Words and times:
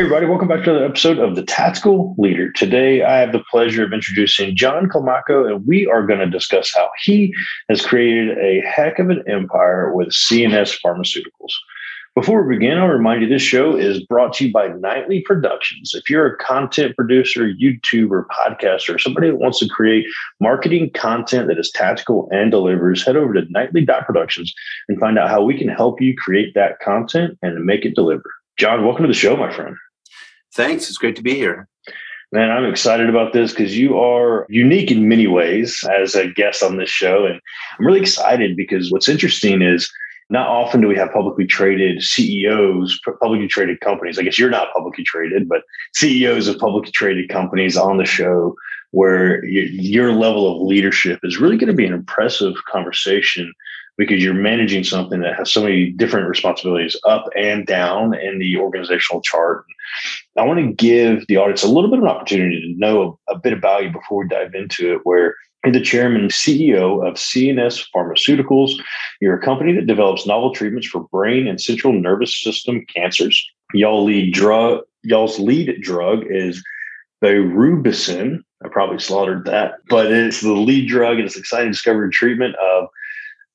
Hey, 0.00 0.06
everybody, 0.06 0.24
welcome 0.24 0.48
back 0.48 0.64
to 0.64 0.70
another 0.70 0.86
episode 0.86 1.18
of 1.18 1.36
The 1.36 1.42
Tactical 1.42 2.14
Leader. 2.16 2.50
Today, 2.52 3.02
I 3.02 3.18
have 3.18 3.32
the 3.32 3.44
pleasure 3.50 3.84
of 3.84 3.92
introducing 3.92 4.56
John 4.56 4.88
Climaco, 4.88 5.46
and 5.46 5.66
we 5.66 5.86
are 5.86 6.06
going 6.06 6.20
to 6.20 6.26
discuss 6.26 6.72
how 6.74 6.88
he 7.02 7.34
has 7.68 7.84
created 7.84 8.38
a 8.38 8.66
heck 8.66 8.98
of 8.98 9.10
an 9.10 9.22
empire 9.28 9.94
with 9.94 10.08
CNS 10.08 10.80
Pharmaceuticals. 10.82 11.52
Before 12.14 12.42
we 12.42 12.56
begin, 12.56 12.78
I'll 12.78 12.88
remind 12.88 13.20
you 13.20 13.28
this 13.28 13.42
show 13.42 13.76
is 13.76 14.02
brought 14.06 14.32
to 14.36 14.46
you 14.46 14.52
by 14.54 14.68
Nightly 14.68 15.20
Productions. 15.20 15.92
If 15.94 16.08
you're 16.08 16.32
a 16.32 16.38
content 16.38 16.96
producer, 16.96 17.52
YouTuber, 17.52 18.24
podcaster, 18.28 18.98
somebody 18.98 19.28
that 19.28 19.36
wants 19.36 19.58
to 19.58 19.68
create 19.68 20.06
marketing 20.40 20.92
content 20.94 21.48
that 21.48 21.58
is 21.58 21.70
tactical 21.72 22.26
and 22.32 22.50
delivers, 22.50 23.04
head 23.04 23.16
over 23.16 23.34
to 23.34 23.44
nightly.productions 23.50 24.54
and 24.88 24.98
find 24.98 25.18
out 25.18 25.28
how 25.28 25.44
we 25.44 25.58
can 25.58 25.68
help 25.68 26.00
you 26.00 26.16
create 26.16 26.54
that 26.54 26.80
content 26.80 27.36
and 27.42 27.66
make 27.66 27.84
it 27.84 27.94
deliver. 27.94 28.24
John, 28.56 28.86
welcome 28.86 29.02
to 29.04 29.08
the 29.08 29.12
show, 29.12 29.36
my 29.36 29.52
friend. 29.52 29.76
Thanks. 30.54 30.88
It's 30.88 30.98
great 30.98 31.16
to 31.16 31.22
be 31.22 31.34
here. 31.34 31.68
Man, 32.32 32.50
I'm 32.50 32.64
excited 32.64 33.08
about 33.08 33.32
this 33.32 33.50
because 33.50 33.76
you 33.76 33.98
are 33.98 34.46
unique 34.48 34.90
in 34.90 35.08
many 35.08 35.26
ways 35.26 35.84
as 35.92 36.14
a 36.14 36.28
guest 36.28 36.62
on 36.62 36.76
this 36.76 36.88
show. 36.88 37.26
And 37.26 37.40
I'm 37.78 37.86
really 37.86 38.00
excited 38.00 38.56
because 38.56 38.92
what's 38.92 39.08
interesting 39.08 39.62
is 39.62 39.90
not 40.28 40.46
often 40.46 40.80
do 40.80 40.86
we 40.86 40.96
have 40.96 41.12
publicly 41.12 41.44
traded 41.44 42.02
CEOs, 42.02 43.00
publicly 43.20 43.48
traded 43.48 43.80
companies. 43.80 44.16
I 44.16 44.22
guess 44.22 44.38
you're 44.38 44.48
not 44.48 44.72
publicly 44.72 45.02
traded, 45.02 45.48
but 45.48 45.62
CEOs 45.94 46.46
of 46.46 46.58
publicly 46.58 46.92
traded 46.92 47.28
companies 47.28 47.76
on 47.76 47.96
the 47.98 48.04
show 48.04 48.54
where 48.92 49.44
your 49.44 50.12
level 50.12 50.54
of 50.54 50.66
leadership 50.66 51.18
is 51.24 51.38
really 51.38 51.56
going 51.56 51.68
to 51.68 51.74
be 51.74 51.86
an 51.86 51.92
impressive 51.92 52.54
conversation 52.68 53.52
because 54.00 54.24
you're 54.24 54.32
managing 54.32 54.82
something 54.82 55.20
that 55.20 55.36
has 55.36 55.52
so 55.52 55.62
many 55.62 55.90
different 55.90 56.26
responsibilities 56.26 56.96
up 57.06 57.26
and 57.36 57.66
down 57.66 58.14
in 58.14 58.38
the 58.38 58.56
organizational 58.56 59.20
chart. 59.20 59.66
I 60.38 60.44
want 60.46 60.58
to 60.58 60.72
give 60.72 61.26
the 61.26 61.36
audience 61.36 61.62
a 61.62 61.68
little 61.68 61.90
bit 61.90 61.98
of 61.98 62.04
an 62.04 62.10
opportunity 62.10 62.62
to 62.62 62.80
know 62.80 63.18
a, 63.28 63.34
a 63.34 63.38
bit 63.38 63.52
about 63.52 63.84
you 63.84 63.90
before 63.90 64.22
we 64.22 64.28
dive 64.28 64.54
into 64.54 64.94
it, 64.94 65.00
where 65.04 65.36
you're 65.64 65.74
the 65.74 65.82
chairman 65.82 66.22
and 66.22 66.30
CEO 66.30 67.06
of 67.06 67.16
CNS 67.16 67.84
Pharmaceuticals. 67.94 68.72
You're 69.20 69.38
a 69.38 69.44
company 69.44 69.74
that 69.74 69.86
develops 69.86 70.26
novel 70.26 70.54
treatments 70.54 70.88
for 70.88 71.06
brain 71.12 71.46
and 71.46 71.60
central 71.60 71.92
nervous 71.92 72.42
system 72.42 72.86
cancers. 72.94 73.46
Y'all 73.74 74.02
lead 74.02 74.32
drug, 74.32 74.80
y'all's 75.02 75.38
lead 75.38 75.78
drug 75.82 76.24
is 76.26 76.64
berubicin. 77.22 78.38
I 78.64 78.68
probably 78.68 78.98
slaughtered 78.98 79.44
that, 79.44 79.74
but 79.90 80.10
it's 80.10 80.40
the 80.40 80.52
lead 80.52 80.88
drug 80.88 81.18
and 81.18 81.26
it's 81.26 81.36
an 81.36 81.40
exciting 81.40 81.72
discovery 81.72 82.08
treatment 82.10 82.54
of 82.56 82.88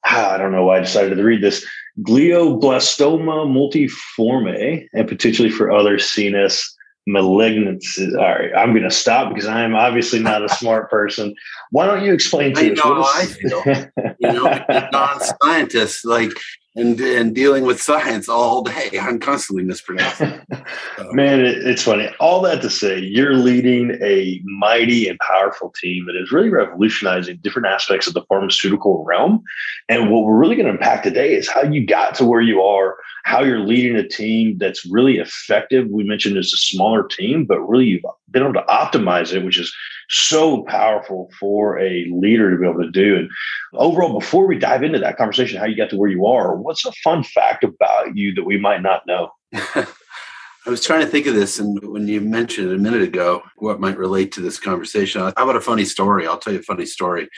I 0.09 0.37
don't 0.37 0.51
know 0.51 0.65
why 0.65 0.77
I 0.77 0.81
decided 0.81 1.15
to 1.15 1.23
read 1.23 1.41
this 1.41 1.65
glioblastoma 2.01 3.47
multiforme 3.47 4.87
and 4.93 5.07
potentially 5.07 5.49
for 5.49 5.71
other 5.71 5.97
CNS 5.97 6.63
malignancies. 7.07 8.17
All 8.17 8.23
right, 8.23 8.51
I'm 8.55 8.71
going 8.71 8.83
to 8.83 8.91
stop 8.91 9.29
because 9.29 9.47
I 9.47 9.63
am 9.63 9.75
obviously 9.75 10.19
not 10.19 10.43
a 10.43 10.49
smart 10.49 10.89
person. 10.91 11.35
Why 11.71 11.85
don't 11.85 12.03
you 12.03 12.13
explain 12.13 12.53
to 12.55 12.61
I 12.61 12.71
us? 12.71 12.77
Know, 12.77 13.03
I 13.03 13.25
feel, 13.25 14.15
you 14.19 14.31
know, 14.31 14.65
non-scientists 14.91 16.03
like 16.05 16.31
and 16.75 16.99
and 16.99 17.33
dealing 17.33 17.63
with 17.63 17.81
science 17.81 18.27
all 18.27 18.61
day. 18.63 18.99
I'm 18.99 19.19
constantly 19.19 19.63
mispronouncing. 19.63 20.41
So. 20.97 21.11
Man, 21.11 21.41
it, 21.41 21.57
it's 21.67 21.83
funny. 21.83 22.07
All 22.21 22.41
that 22.41 22.61
to 22.61 22.69
say, 22.69 22.97
you're 22.97 23.35
leading 23.35 23.97
a 24.01 24.41
mighty 24.45 25.09
and 25.09 25.19
powerful 25.19 25.73
team 25.81 26.05
that 26.05 26.15
is 26.15 26.31
really 26.31 26.49
revolutionizing 26.49 27.39
different 27.43 27.67
aspects 27.67 28.07
of 28.07 28.13
the 28.13 28.23
pharmaceutical 28.29 29.03
realm. 29.03 29.43
And 29.89 30.09
what 30.09 30.23
we're 30.23 30.37
really 30.37 30.55
going 30.55 30.67
to 30.67 30.71
unpack 30.71 31.03
today 31.03 31.35
is 31.35 31.49
how 31.49 31.63
you 31.63 31.85
got 31.85 32.15
to 32.15 32.25
where 32.25 32.39
you 32.39 32.61
are, 32.61 32.95
how 33.25 33.43
you're 33.43 33.59
leading 33.59 33.97
a 33.97 34.07
team 34.07 34.57
that's 34.57 34.85
really 34.85 35.17
effective. 35.17 35.87
We 35.89 36.05
mentioned 36.05 36.37
it's 36.37 36.53
a 36.53 36.57
smaller 36.57 37.05
team, 37.05 37.43
but 37.43 37.59
really 37.59 37.85
you've 37.85 38.03
been 38.31 38.43
able 38.43 38.53
to 38.53 38.65
optimize 38.69 39.33
it, 39.33 39.43
which 39.43 39.59
is 39.59 39.75
so 40.09 40.63
powerful 40.63 41.29
for 41.39 41.79
a 41.79 42.05
leader 42.11 42.51
to 42.51 42.57
be 42.57 42.67
able 42.67 42.83
to 42.83 42.91
do. 42.91 43.17
And 43.17 43.29
overall, 43.73 44.19
before 44.19 44.47
we 44.47 44.57
dive 44.57 44.83
into 44.83 44.99
that 44.99 45.17
conversation, 45.17 45.59
how 45.59 45.65
you 45.65 45.77
got 45.77 45.89
to 45.89 45.97
where 45.97 46.09
you 46.09 46.25
are, 46.25 46.55
what's 46.55 46.85
a 46.85 46.91
fun 47.03 47.23
fact 47.23 47.63
about 47.63 48.15
you 48.15 48.33
that 48.35 48.43
we 48.43 48.59
might 48.59 48.81
not 48.81 49.05
know? 49.07 49.29
I 50.67 50.71
was 50.71 50.83
trying 50.83 51.01
to 51.01 51.07
think 51.07 51.27
of 51.27 51.35
this, 51.35 51.59
and 51.59 51.79
when 51.83 52.07
you 52.07 52.21
mentioned 52.21 52.71
it 52.71 52.75
a 52.75 52.79
minute 52.79 53.03
ago 53.03 53.43
what 53.57 53.79
might 53.79 53.99
relate 53.99 54.31
to 54.33 54.41
this 54.41 54.57
conversation, 54.57 55.21
how 55.21 55.31
about 55.37 55.55
a 55.55 55.61
funny 55.61 55.85
story? 55.85 56.25
I'll 56.25 56.39
tell 56.39 56.53
you 56.53 56.59
a 56.59 56.63
funny 56.63 56.87
story 56.87 57.29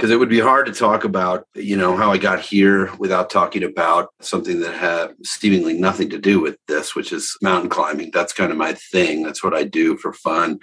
because 0.00 0.10
it 0.10 0.18
would 0.18 0.30
be 0.30 0.40
hard 0.40 0.64
to 0.64 0.72
talk 0.72 1.04
about, 1.04 1.46
you 1.54 1.76
know, 1.76 1.94
how 1.94 2.10
I 2.10 2.16
got 2.16 2.40
here 2.40 2.90
without 2.96 3.28
talking 3.28 3.62
about 3.62 4.08
something 4.22 4.60
that 4.60 4.72
had 4.72 5.10
seemingly 5.22 5.74
nothing 5.78 6.08
to 6.08 6.18
do 6.18 6.40
with 6.40 6.56
this, 6.68 6.94
which 6.94 7.12
is 7.12 7.36
mountain 7.42 7.68
climbing. 7.68 8.10
That's 8.10 8.32
kind 8.32 8.50
of 8.50 8.56
my 8.56 8.72
thing. 8.72 9.22
That's 9.22 9.44
what 9.44 9.52
I 9.52 9.64
do 9.64 9.98
for 9.98 10.14
fun. 10.14 10.58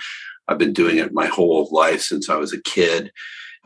I've 0.47 0.58
been 0.58 0.74
doing 0.74 0.97
it 0.97 1.13
my 1.13 1.28
whole 1.28 1.68
life 1.72 2.02
since 2.02 2.30
I 2.30 2.35
was 2.35 2.53
a 2.53 2.62
kid, 2.62 3.12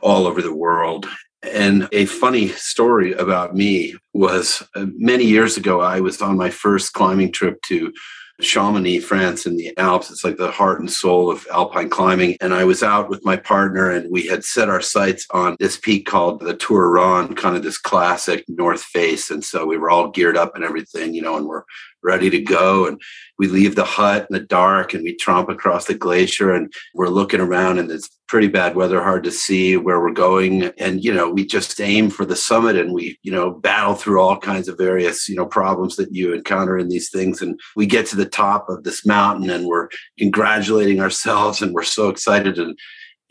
all 0.02 0.26
over 0.26 0.42
the 0.42 0.54
world. 0.54 1.06
And 1.42 1.88
a 1.92 2.06
funny 2.06 2.48
story 2.48 3.12
about 3.14 3.54
me 3.54 3.96
was 4.12 4.62
uh, 4.76 4.86
many 4.96 5.24
years 5.24 5.56
ago, 5.56 5.80
I 5.80 6.00
was 6.00 6.22
on 6.22 6.36
my 6.36 6.50
first 6.50 6.92
climbing 6.92 7.32
trip 7.32 7.60
to 7.62 7.92
Chamonix, 8.40 9.00
France, 9.00 9.46
in 9.46 9.56
the 9.56 9.76
Alps. 9.76 10.10
It's 10.10 10.24
like 10.24 10.36
the 10.36 10.50
heart 10.50 10.80
and 10.80 10.90
soul 10.90 11.30
of 11.30 11.46
alpine 11.50 11.88
climbing. 11.88 12.36
And 12.40 12.54
I 12.54 12.64
was 12.64 12.82
out 12.82 13.08
with 13.08 13.24
my 13.24 13.36
partner, 13.36 13.90
and 13.90 14.10
we 14.10 14.26
had 14.26 14.44
set 14.44 14.68
our 14.68 14.80
sights 14.80 15.26
on 15.30 15.56
this 15.58 15.76
peak 15.76 16.06
called 16.06 16.40
the 16.40 16.54
Tour 16.54 16.90
Ronde, 16.90 17.36
kind 17.36 17.56
of 17.56 17.62
this 17.62 17.78
classic 17.78 18.44
north 18.48 18.82
face. 18.82 19.30
And 19.30 19.44
so 19.44 19.66
we 19.66 19.78
were 19.78 19.90
all 19.90 20.10
geared 20.10 20.36
up 20.36 20.54
and 20.54 20.64
everything, 20.64 21.14
you 21.14 21.22
know, 21.22 21.36
and 21.36 21.46
we're 21.46 21.62
ready 22.02 22.30
to 22.30 22.40
go. 22.40 22.86
And 22.86 23.00
we 23.38 23.48
leave 23.48 23.74
the 23.74 23.84
hut 23.84 24.26
in 24.30 24.34
the 24.34 24.44
dark 24.44 24.94
and 24.94 25.02
we 25.02 25.16
tromp 25.16 25.48
across 25.48 25.86
the 25.86 25.94
glacier 25.94 26.52
and 26.52 26.72
we're 26.94 27.08
looking 27.08 27.40
around 27.40 27.78
and 27.78 27.90
it's 27.90 28.08
pretty 28.28 28.48
bad 28.48 28.74
weather, 28.74 29.02
hard 29.02 29.24
to 29.24 29.30
see 29.30 29.76
where 29.76 30.00
we're 30.00 30.10
going. 30.12 30.64
And, 30.78 31.04
you 31.04 31.12
know, 31.12 31.30
we 31.30 31.44
just 31.44 31.78
aim 31.80 32.08
for 32.08 32.24
the 32.24 32.36
summit 32.36 32.76
and 32.76 32.94
we, 32.94 33.18
you 33.22 33.30
know, 33.30 33.50
battle 33.50 33.94
through 33.94 34.20
all 34.20 34.38
kinds 34.38 34.68
of 34.68 34.78
various, 34.78 35.28
you 35.28 35.36
know, 35.36 35.44
problems 35.44 35.96
that 35.96 36.14
you 36.14 36.32
encounter 36.32 36.78
in 36.78 36.88
these 36.88 37.10
things. 37.10 37.42
And 37.42 37.60
we 37.76 37.84
get 37.86 38.06
to 38.06 38.16
the 38.16 38.24
top 38.24 38.68
of 38.68 38.84
this 38.84 39.04
mountain 39.04 39.50
and 39.50 39.66
we're 39.66 39.88
congratulating 40.18 41.00
ourselves 41.00 41.60
and 41.60 41.74
we're 41.74 41.82
so 41.82 42.08
excited. 42.08 42.58
And 42.58 42.78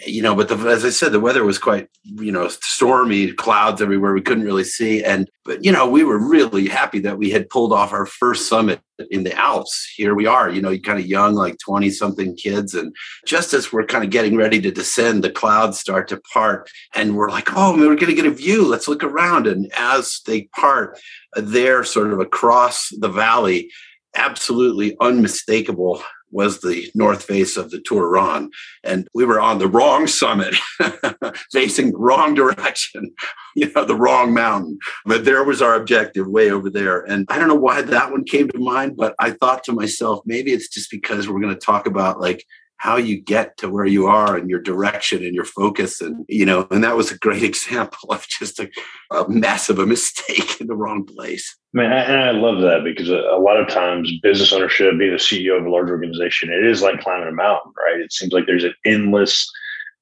you 0.06 0.22
know, 0.22 0.36
but 0.36 0.48
the, 0.48 0.56
as 0.70 0.84
I 0.84 0.90
said, 0.90 1.12
the 1.12 1.20
weather 1.20 1.44
was 1.44 1.60
quite, 1.60 1.88
you 2.04 2.32
know, 2.32 2.48
stormy, 2.48 3.32
clouds 3.34 3.82
everywhere. 3.82 4.14
We 4.14 4.22
couldn't 4.22 4.46
really 4.46 4.64
see. 4.64 5.04
And, 5.04 5.30
but, 5.46 5.64
you 5.64 5.72
know, 5.72 5.88
we 5.90 6.04
were 6.04 6.18
really 6.18 6.68
happy 6.68 7.00
that 7.00 7.18
we 7.18 7.30
had 7.30 7.50
pulled 7.50 7.74
off 7.74 7.94
our 7.94 8.06
first 8.06 8.48
summit 8.48 8.82
in 9.10 9.24
the 9.24 9.34
Alps. 9.34 9.92
Here 9.96 10.16
we 10.16 10.26
are, 10.26 10.50
you 10.50 10.62
know, 10.62 10.78
kind 10.80 11.00
of 11.00 11.06
young, 11.06 11.36
like 11.36 11.58
20 11.60 11.90
something 11.92 12.36
kids. 12.36 12.74
And 12.74 12.96
just 13.26 13.54
as 13.54 13.72
we're 13.72 13.86
kind 13.86 14.04
of 14.04 14.10
getting 14.10 14.36
ready 14.36 14.60
to 14.62 14.72
descend, 14.72 15.24
the 15.24 15.30
clouds 15.30 15.80
start 15.80 16.08
to 16.10 16.22
part. 16.34 16.70
And 16.96 17.16
we're 17.16 17.30
like, 17.30 17.50
oh, 17.56 17.78
we're 17.78 17.96
going 17.96 18.08
to 18.08 18.16
get 18.16 18.26
a 18.26 18.32
view. 18.32 18.68
Let's 18.68 18.88
look 18.88 19.04
around. 19.04 19.48
And 19.48 19.72
as 19.78 20.22
they 20.26 20.44
part, 20.56 21.00
there, 21.36 21.84
sort 21.84 22.12
of 22.12 22.20
across 22.20 22.90
the 22.98 23.10
valley, 23.10 23.70
absolutely 24.16 24.98
unmistakable 25.00 26.02
was 26.32 26.62
the 26.62 26.90
north 26.96 27.24
face 27.24 27.58
of 27.58 27.72
the 27.72 27.82
Tour 27.82 28.10
Ronde. 28.10 28.52
And 28.84 29.08
we 29.14 29.26
were 29.26 29.40
on 29.40 29.60
the 29.60 29.68
wrong 29.68 30.08
summit, 30.08 30.56
facing 31.52 31.92
the 31.92 31.98
wrong 31.98 32.34
direction, 32.34 33.12
you 33.56 33.72
know, 33.74 33.86
the 33.86 33.96
wrong 33.96 34.34
mountain. 34.34 34.80
But 35.06 35.26
there 35.26 35.44
was 35.44 35.62
our 35.62 35.76
objective 35.76 36.28
way 36.28 36.52
over 36.52 36.70
there. 36.70 37.02
And 37.02 37.26
I 37.30 37.38
don't 37.38 37.48
know 37.48 37.56
why 37.56 37.82
that 37.82 38.12
one 38.12 38.24
came 38.24 38.50
to 38.50 38.60
mind, 38.60 38.98
but 38.98 39.16
I 39.20 39.32
thought 39.32 39.64
to 39.66 39.74
myself, 39.74 40.22
maybe 40.26 40.52
it's 40.52 40.70
just 40.70 40.90
because 40.90 41.28
we're 41.28 41.42
going 41.42 41.54
to 41.54 41.60
talk 41.60 41.86
about 41.86 42.20
like 42.20 42.46
how 42.82 42.98
you 42.98 43.22
get 43.22 43.58
to 43.58 43.70
where 43.70 43.86
you 43.86 44.08
are 44.08 44.36
and 44.36 44.50
your 44.50 44.60
direction 44.60 45.24
and 45.24 45.36
your 45.36 45.46
focus 45.46 46.02
and 46.02 46.26
you 46.28 46.44
know 46.44 46.68
and 46.72 46.84
that 46.84 46.98
was 46.98 47.12
a 47.12 47.18
great 47.20 47.44
example 47.52 48.12
of 48.12 48.28
just 48.28 48.60
a, 48.60 48.70
a 49.12 49.30
mess 49.30 49.70
of 49.70 49.78
a 49.78 49.86
mistake 49.86 50.60
in 50.60 50.66
the 50.68 50.76
wrong 50.76 51.06
place. 51.06 51.56
Man 51.74 51.92
and 51.92 52.22
i 52.22 52.32
love 52.32 52.62
that 52.62 52.84
because 52.84 53.10
a, 53.10 53.38
lot 53.40 53.60
of 53.60 53.68
times 53.68 54.12
business 54.24 54.52
ownership 54.52 54.98
being 54.98 55.14
a 55.14 55.18
ceo 55.18 55.60
of 55.60 55.66
a 55.66 55.70
large 55.70 55.90
organization 55.90 56.50
it 56.50 56.66
is 56.66 56.82
like 56.82 57.00
climbing 57.02 57.30
a 57.30 57.32
mountain 57.32 57.72
right? 57.78 58.02
It 58.02 58.12
seems 58.12 58.34
like 58.34 58.46
there's 58.46 58.64
an 58.64 58.74
endless 58.86 59.50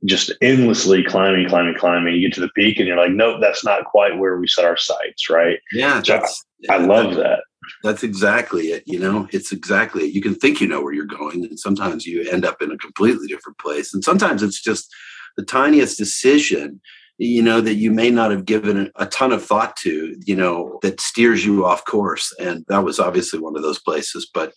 just 0.05 0.31
endlessly 0.41 1.03
climbing 1.03 1.49
climbing 1.49 1.75
climbing. 1.75 2.15
You 2.15 2.29
get 2.29 2.35
to 2.35 2.41
the 2.41 2.51
peak 2.55 2.79
and 2.79 2.87
you're 2.87 2.97
like 2.97 3.11
nope 3.11 3.39
that's 3.41 3.65
not 3.65 3.85
quite 3.85 4.17
where 4.17 4.39
we 4.39 4.47
set 4.47 4.65
our 4.65 4.77
sights 4.77 5.29
right? 5.29 5.59
Yeah 5.73 6.01
so 6.01 6.21
I, 6.69 6.75
I 6.75 6.77
love 6.77 7.15
that 7.15 7.41
That's 7.83 8.03
exactly 8.03 8.67
it. 8.67 8.83
You 8.85 8.99
know, 8.99 9.27
it's 9.31 9.51
exactly 9.51 10.03
it. 10.03 10.13
You 10.13 10.21
can 10.21 10.35
think 10.35 10.61
you 10.61 10.67
know 10.67 10.81
where 10.81 10.93
you're 10.93 11.05
going, 11.05 11.45
and 11.45 11.59
sometimes 11.59 12.05
you 12.05 12.29
end 12.29 12.45
up 12.45 12.61
in 12.61 12.71
a 12.71 12.77
completely 12.77 13.27
different 13.27 13.57
place. 13.57 13.93
And 13.93 14.03
sometimes 14.03 14.43
it's 14.43 14.61
just 14.61 14.93
the 15.37 15.43
tiniest 15.43 15.97
decision 15.97 16.81
you 17.19 17.43
know 17.43 17.59
that 17.59 17.75
you 17.75 17.91
may 17.91 18.09
not 18.09 18.31
have 18.31 18.45
given 18.45 18.89
a 18.95 19.05
ton 19.05 19.31
of 19.31 19.45
thought 19.45 19.75
to 19.75 20.15
you 20.25 20.35
know 20.35 20.79
that 20.81 21.01
steers 21.01 21.45
you 21.45 21.65
off 21.65 21.83
course 21.85 22.33
and 22.39 22.65
that 22.69 22.83
was 22.83 22.99
obviously 22.99 23.39
one 23.39 23.55
of 23.55 23.61
those 23.61 23.79
places 23.79 24.29
but 24.33 24.53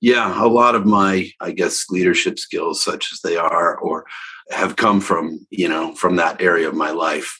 yeah 0.00 0.42
a 0.42 0.48
lot 0.48 0.74
of 0.74 0.86
my 0.86 1.30
i 1.40 1.50
guess 1.50 1.84
leadership 1.90 2.38
skills 2.38 2.82
such 2.82 3.12
as 3.12 3.20
they 3.20 3.36
are 3.36 3.76
or 3.78 4.04
have 4.50 4.76
come 4.76 5.00
from 5.00 5.46
you 5.50 5.68
know 5.68 5.94
from 5.94 6.16
that 6.16 6.40
area 6.40 6.66
of 6.66 6.74
my 6.74 6.90
life 6.90 7.36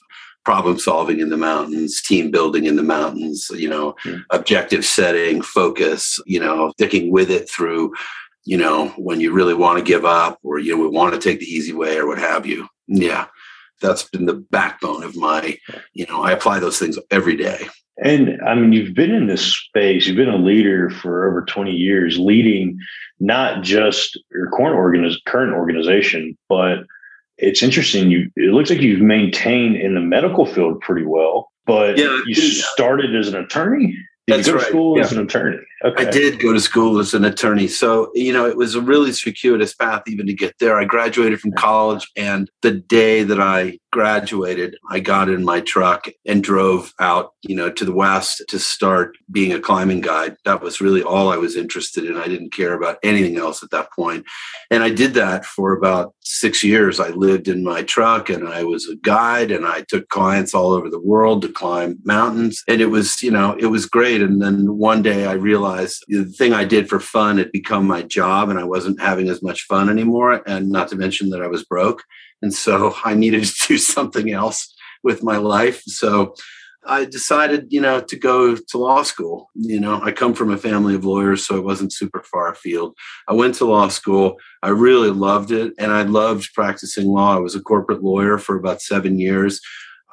problem 0.47 0.79
solving 0.79 1.19
in 1.19 1.27
the 1.27 1.35
mountains 1.35 2.01
team 2.01 2.31
building 2.31 2.63
in 2.63 2.77
the 2.77 2.81
mountains 2.97 3.51
you 3.53 3.67
know 3.67 3.93
mm. 4.05 4.23
objective 4.29 4.85
setting 4.85 5.41
focus 5.41 6.21
you 6.25 6.39
know 6.39 6.71
sticking 6.71 7.11
with 7.11 7.29
it 7.29 7.49
through 7.49 7.93
you 8.45 8.55
know 8.55 8.87
when 8.97 9.19
you 9.19 9.33
really 9.33 9.53
want 9.53 9.77
to 9.77 9.83
give 9.83 10.05
up 10.05 10.39
or 10.43 10.57
you 10.57 10.73
know, 10.73 10.81
we 10.81 10.87
want 10.87 11.13
to 11.13 11.19
take 11.19 11.41
the 11.41 11.45
easy 11.45 11.73
way 11.73 11.97
or 11.97 12.07
what 12.07 12.17
have 12.17 12.45
you 12.45 12.65
yeah 12.87 13.25
that's 13.81 14.03
been 14.03 14.25
the 14.25 14.35
backbone 14.49 15.03
of 15.03 15.17
my 15.17 15.57
you 15.91 16.05
know 16.05 16.23
i 16.23 16.31
apply 16.31 16.59
those 16.59 16.79
things 16.79 16.97
every 17.11 17.35
day 17.35 17.67
and 18.01 18.39
i 18.47 18.55
mean 18.55 18.71
you've 18.71 18.95
been 18.95 19.13
in 19.13 19.27
this 19.27 19.53
space 19.53 20.07
you've 20.07 20.15
been 20.15 20.29
a 20.29 20.37
leader 20.37 20.89
for 20.89 21.27
over 21.29 21.43
20 21.43 21.73
years 21.73 22.17
leading 22.17 22.79
not 23.19 23.63
just 23.63 24.17
your 24.31 24.49
current, 24.51 24.77
organiz- 24.77 25.25
current 25.25 25.53
organization 25.53 26.37
but 26.47 26.85
it's 27.37 27.61
interesting 27.61 28.09
you 28.09 28.31
it 28.35 28.53
looks 28.53 28.69
like 28.69 28.81
you've 28.81 29.01
maintained 29.01 29.75
in 29.75 29.93
the 29.93 30.01
medical 30.01 30.45
field 30.45 30.79
pretty 30.81 31.05
well 31.05 31.51
but 31.65 31.97
yeah, 31.97 32.21
you 32.25 32.35
started 32.35 33.15
as 33.15 33.27
an 33.27 33.35
attorney 33.35 33.97
did 34.27 34.39
That's 34.39 34.47
you 34.47 34.53
go 34.53 34.59
right. 34.59 34.65
to 34.65 34.69
school 34.69 34.97
yeah. 34.97 35.03
as 35.03 35.11
an 35.13 35.19
attorney? 35.19 35.57
Okay. 35.85 36.07
I 36.07 36.09
did 36.09 36.39
go 36.39 36.51
to 36.51 36.59
school 36.59 36.99
as 36.99 37.13
an 37.13 37.23
attorney. 37.23 37.67
So, 37.67 38.11
you 38.13 38.33
know, 38.33 38.45
it 38.45 38.57
was 38.57 38.75
a 38.75 38.81
really 38.81 39.13
circuitous 39.13 39.73
path 39.73 40.03
even 40.07 40.27
to 40.27 40.33
get 40.33 40.55
there. 40.59 40.77
I 40.77 40.83
graduated 40.83 41.39
from 41.39 41.53
college, 41.53 42.11
and 42.17 42.49
the 42.61 42.71
day 42.71 43.23
that 43.23 43.39
I 43.39 43.79
graduated, 43.91 44.75
I 44.89 44.99
got 44.99 45.29
in 45.29 45.45
my 45.45 45.61
truck 45.61 46.07
and 46.25 46.43
drove 46.43 46.93
out, 46.99 47.33
you 47.43 47.55
know, 47.55 47.71
to 47.71 47.85
the 47.85 47.93
west 47.93 48.43
to 48.49 48.59
start 48.59 49.17
being 49.31 49.53
a 49.53 49.59
climbing 49.59 50.01
guide. 50.01 50.35
That 50.45 50.61
was 50.61 50.81
really 50.81 51.03
all 51.03 51.31
I 51.31 51.37
was 51.37 51.55
interested 51.55 52.03
in. 52.05 52.17
I 52.17 52.27
didn't 52.27 52.53
care 52.53 52.73
about 52.73 52.97
anything 53.03 53.37
else 53.37 53.63
at 53.63 53.71
that 53.71 53.91
point. 53.93 54.25
And 54.69 54.83
I 54.83 54.89
did 54.89 55.13
that 55.13 55.45
for 55.45 55.73
about 55.73 56.13
six 56.21 56.63
years. 56.63 56.99
I 56.99 57.09
lived 57.09 57.47
in 57.47 57.63
my 57.63 57.81
truck 57.83 58.29
and 58.29 58.47
I 58.47 58.63
was 58.63 58.87
a 58.87 58.95
guide 58.97 59.49
and 59.51 59.65
I 59.65 59.83
took 59.87 60.09
clients 60.09 60.53
all 60.53 60.73
over 60.73 60.89
the 60.89 60.99
world 60.99 61.41
to 61.43 61.49
climb 61.49 61.97
mountains. 62.03 62.63
And 62.67 62.81
it 62.81 62.87
was, 62.87 63.23
you 63.23 63.31
know, 63.31 63.55
it 63.57 63.67
was 63.67 63.85
great. 63.85 64.16
And 64.21 64.41
then 64.41 64.77
one 64.77 65.01
day 65.01 65.25
I 65.25 65.33
realized 65.33 66.03
the 66.07 66.25
thing 66.25 66.53
I 66.53 66.65
did 66.65 66.89
for 66.89 66.99
fun 66.99 67.37
had 67.37 67.51
become 67.51 67.85
my 67.85 68.01
job 68.01 68.49
and 68.49 68.59
I 68.59 68.63
wasn't 68.63 69.01
having 69.01 69.29
as 69.29 69.41
much 69.41 69.63
fun 69.63 69.89
anymore. 69.89 70.41
And 70.47 70.69
not 70.69 70.87
to 70.89 70.95
mention 70.95 71.29
that 71.31 71.41
I 71.41 71.47
was 71.47 71.63
broke. 71.63 72.03
And 72.41 72.53
so 72.53 72.95
I 73.05 73.13
needed 73.13 73.43
to 73.45 73.67
do 73.67 73.77
something 73.77 74.31
else 74.31 74.73
with 75.03 75.23
my 75.23 75.37
life. 75.37 75.81
So 75.85 76.33
I 76.85 77.05
decided, 77.05 77.67
you 77.69 77.81
know, 77.81 77.99
to 77.99 78.15
go 78.15 78.55
to 78.55 78.77
law 78.77 79.03
school. 79.03 79.49
You 79.55 79.79
know, 79.79 80.01
I 80.01 80.11
come 80.11 80.33
from 80.33 80.51
a 80.51 80.57
family 80.57 80.95
of 80.95 81.03
lawyers, 81.03 81.45
so 81.45 81.57
it 81.57 81.63
wasn't 81.63 81.91
super 81.91 82.23
far 82.23 82.51
afield. 82.51 82.95
I 83.27 83.33
went 83.33 83.55
to 83.55 83.65
law 83.65 83.89
school. 83.89 84.37
I 84.63 84.69
really 84.69 85.09
loved 85.09 85.51
it, 85.51 85.73
and 85.77 85.91
I 85.91 86.03
loved 86.03 86.53
practicing 86.53 87.07
law. 87.07 87.35
I 87.35 87.39
was 87.39 87.55
a 87.55 87.61
corporate 87.61 88.03
lawyer 88.03 88.37
for 88.37 88.55
about 88.55 88.81
seven 88.81 89.19
years. 89.19 89.59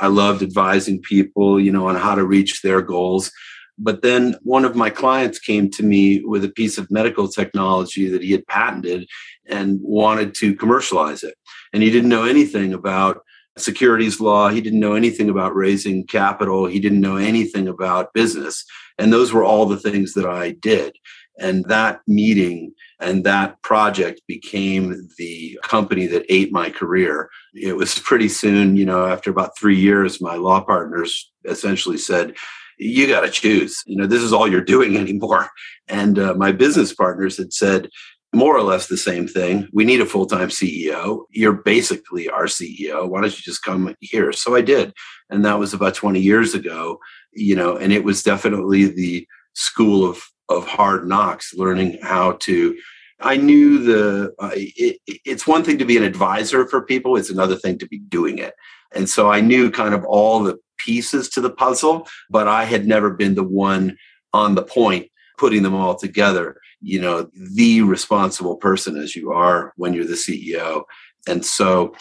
I 0.00 0.08
loved 0.08 0.42
advising 0.42 1.00
people, 1.00 1.60
you 1.60 1.70
know, 1.70 1.88
on 1.88 1.94
how 1.94 2.16
to 2.16 2.26
reach 2.26 2.62
their 2.62 2.82
goals. 2.82 3.30
But 3.78 4.02
then 4.02 4.36
one 4.42 4.64
of 4.64 4.76
my 4.76 4.90
clients 4.90 5.38
came 5.38 5.70
to 5.72 5.82
me 5.82 6.24
with 6.24 6.44
a 6.44 6.48
piece 6.48 6.78
of 6.78 6.90
medical 6.90 7.28
technology 7.28 8.08
that 8.08 8.22
he 8.22 8.32
had 8.32 8.46
patented 8.46 9.08
and 9.46 9.80
wanted 9.82 10.34
to 10.36 10.54
commercialize 10.54 11.22
it. 11.22 11.34
And 11.72 11.82
he 11.82 11.90
didn't 11.90 12.08
know 12.08 12.24
anything 12.24 12.72
about 12.72 13.22
securities 13.58 14.20
law. 14.20 14.48
He 14.48 14.60
didn't 14.60 14.80
know 14.80 14.94
anything 14.94 15.28
about 15.28 15.54
raising 15.54 16.06
capital. 16.06 16.66
He 16.66 16.80
didn't 16.80 17.00
know 17.00 17.16
anything 17.16 17.68
about 17.68 18.12
business. 18.14 18.64
And 18.98 19.12
those 19.12 19.32
were 19.32 19.44
all 19.44 19.66
the 19.66 19.78
things 19.78 20.14
that 20.14 20.26
I 20.26 20.52
did. 20.52 20.96
And 21.38 21.64
that 21.64 22.00
meeting 22.06 22.72
and 23.00 23.24
that 23.24 23.60
project 23.62 24.22
became 24.28 25.08
the 25.18 25.58
company 25.64 26.06
that 26.06 26.24
ate 26.28 26.52
my 26.52 26.70
career. 26.70 27.28
It 27.54 27.76
was 27.76 27.98
pretty 27.98 28.28
soon, 28.28 28.76
you 28.76 28.86
know, 28.86 29.06
after 29.06 29.30
about 29.30 29.58
three 29.58 29.78
years, 29.78 30.20
my 30.20 30.36
law 30.36 30.62
partners 30.62 31.32
essentially 31.44 31.98
said, 31.98 32.36
you 32.78 33.06
got 33.06 33.20
to 33.20 33.30
choose. 33.30 33.82
You 33.86 33.96
know, 33.96 34.06
this 34.06 34.22
is 34.22 34.32
all 34.32 34.48
you're 34.48 34.60
doing 34.60 34.96
anymore. 34.98 35.50
And 35.88 36.18
uh, 36.18 36.34
my 36.34 36.52
business 36.52 36.94
partners 36.94 37.36
had 37.36 37.52
said, 37.52 37.88
more 38.34 38.56
or 38.56 38.62
less 38.62 38.88
the 38.88 38.96
same 38.96 39.28
thing. 39.28 39.68
We 39.72 39.84
need 39.84 40.00
a 40.00 40.06
full 40.06 40.26
time 40.26 40.48
CEO. 40.48 41.22
You're 41.30 41.52
basically 41.52 42.28
our 42.28 42.46
CEO. 42.46 43.08
Why 43.08 43.20
don't 43.20 43.30
you 43.30 43.42
just 43.42 43.62
come 43.62 43.94
here? 44.00 44.32
So 44.32 44.56
I 44.56 44.60
did. 44.60 44.92
And 45.30 45.44
that 45.44 45.58
was 45.58 45.72
about 45.72 45.94
20 45.94 46.20
years 46.20 46.54
ago, 46.54 46.98
you 47.32 47.54
know, 47.54 47.76
and 47.76 47.92
it 47.92 48.04
was 48.04 48.22
definitely 48.22 48.86
the 48.86 49.26
school 49.54 50.08
of, 50.08 50.22
of 50.48 50.66
hard 50.66 51.06
knocks, 51.06 51.54
learning 51.54 51.98
how 52.02 52.32
to. 52.40 52.76
I 53.20 53.36
knew 53.36 53.78
the, 53.78 54.34
uh, 54.38 54.50
it, 54.54 54.98
it's 55.06 55.46
one 55.46 55.62
thing 55.62 55.78
to 55.78 55.84
be 55.84 55.96
an 55.96 56.02
advisor 56.02 56.66
for 56.66 56.82
people, 56.82 57.16
it's 57.16 57.30
another 57.30 57.56
thing 57.56 57.78
to 57.78 57.86
be 57.86 58.00
doing 58.00 58.38
it. 58.38 58.54
And 58.94 59.08
so 59.08 59.30
I 59.30 59.40
knew 59.40 59.70
kind 59.70 59.94
of 59.94 60.04
all 60.04 60.42
the 60.42 60.58
pieces 60.84 61.28
to 61.30 61.40
the 61.40 61.50
puzzle, 61.50 62.06
but 62.30 62.48
I 62.48 62.64
had 62.64 62.86
never 62.86 63.10
been 63.10 63.34
the 63.34 63.44
one 63.44 63.96
on 64.32 64.54
the 64.54 64.62
point 64.62 65.08
putting 65.38 65.62
them 65.62 65.74
all 65.74 65.96
together. 65.96 66.56
You 66.80 67.00
know 67.00 67.30
the 67.34 67.80
responsible 67.82 68.56
person 68.56 68.96
as 68.96 69.16
you 69.16 69.32
are 69.32 69.72
when 69.76 69.94
you're 69.94 70.04
the 70.04 70.12
ceo 70.12 70.82
and 71.26 71.44
so 71.44 71.94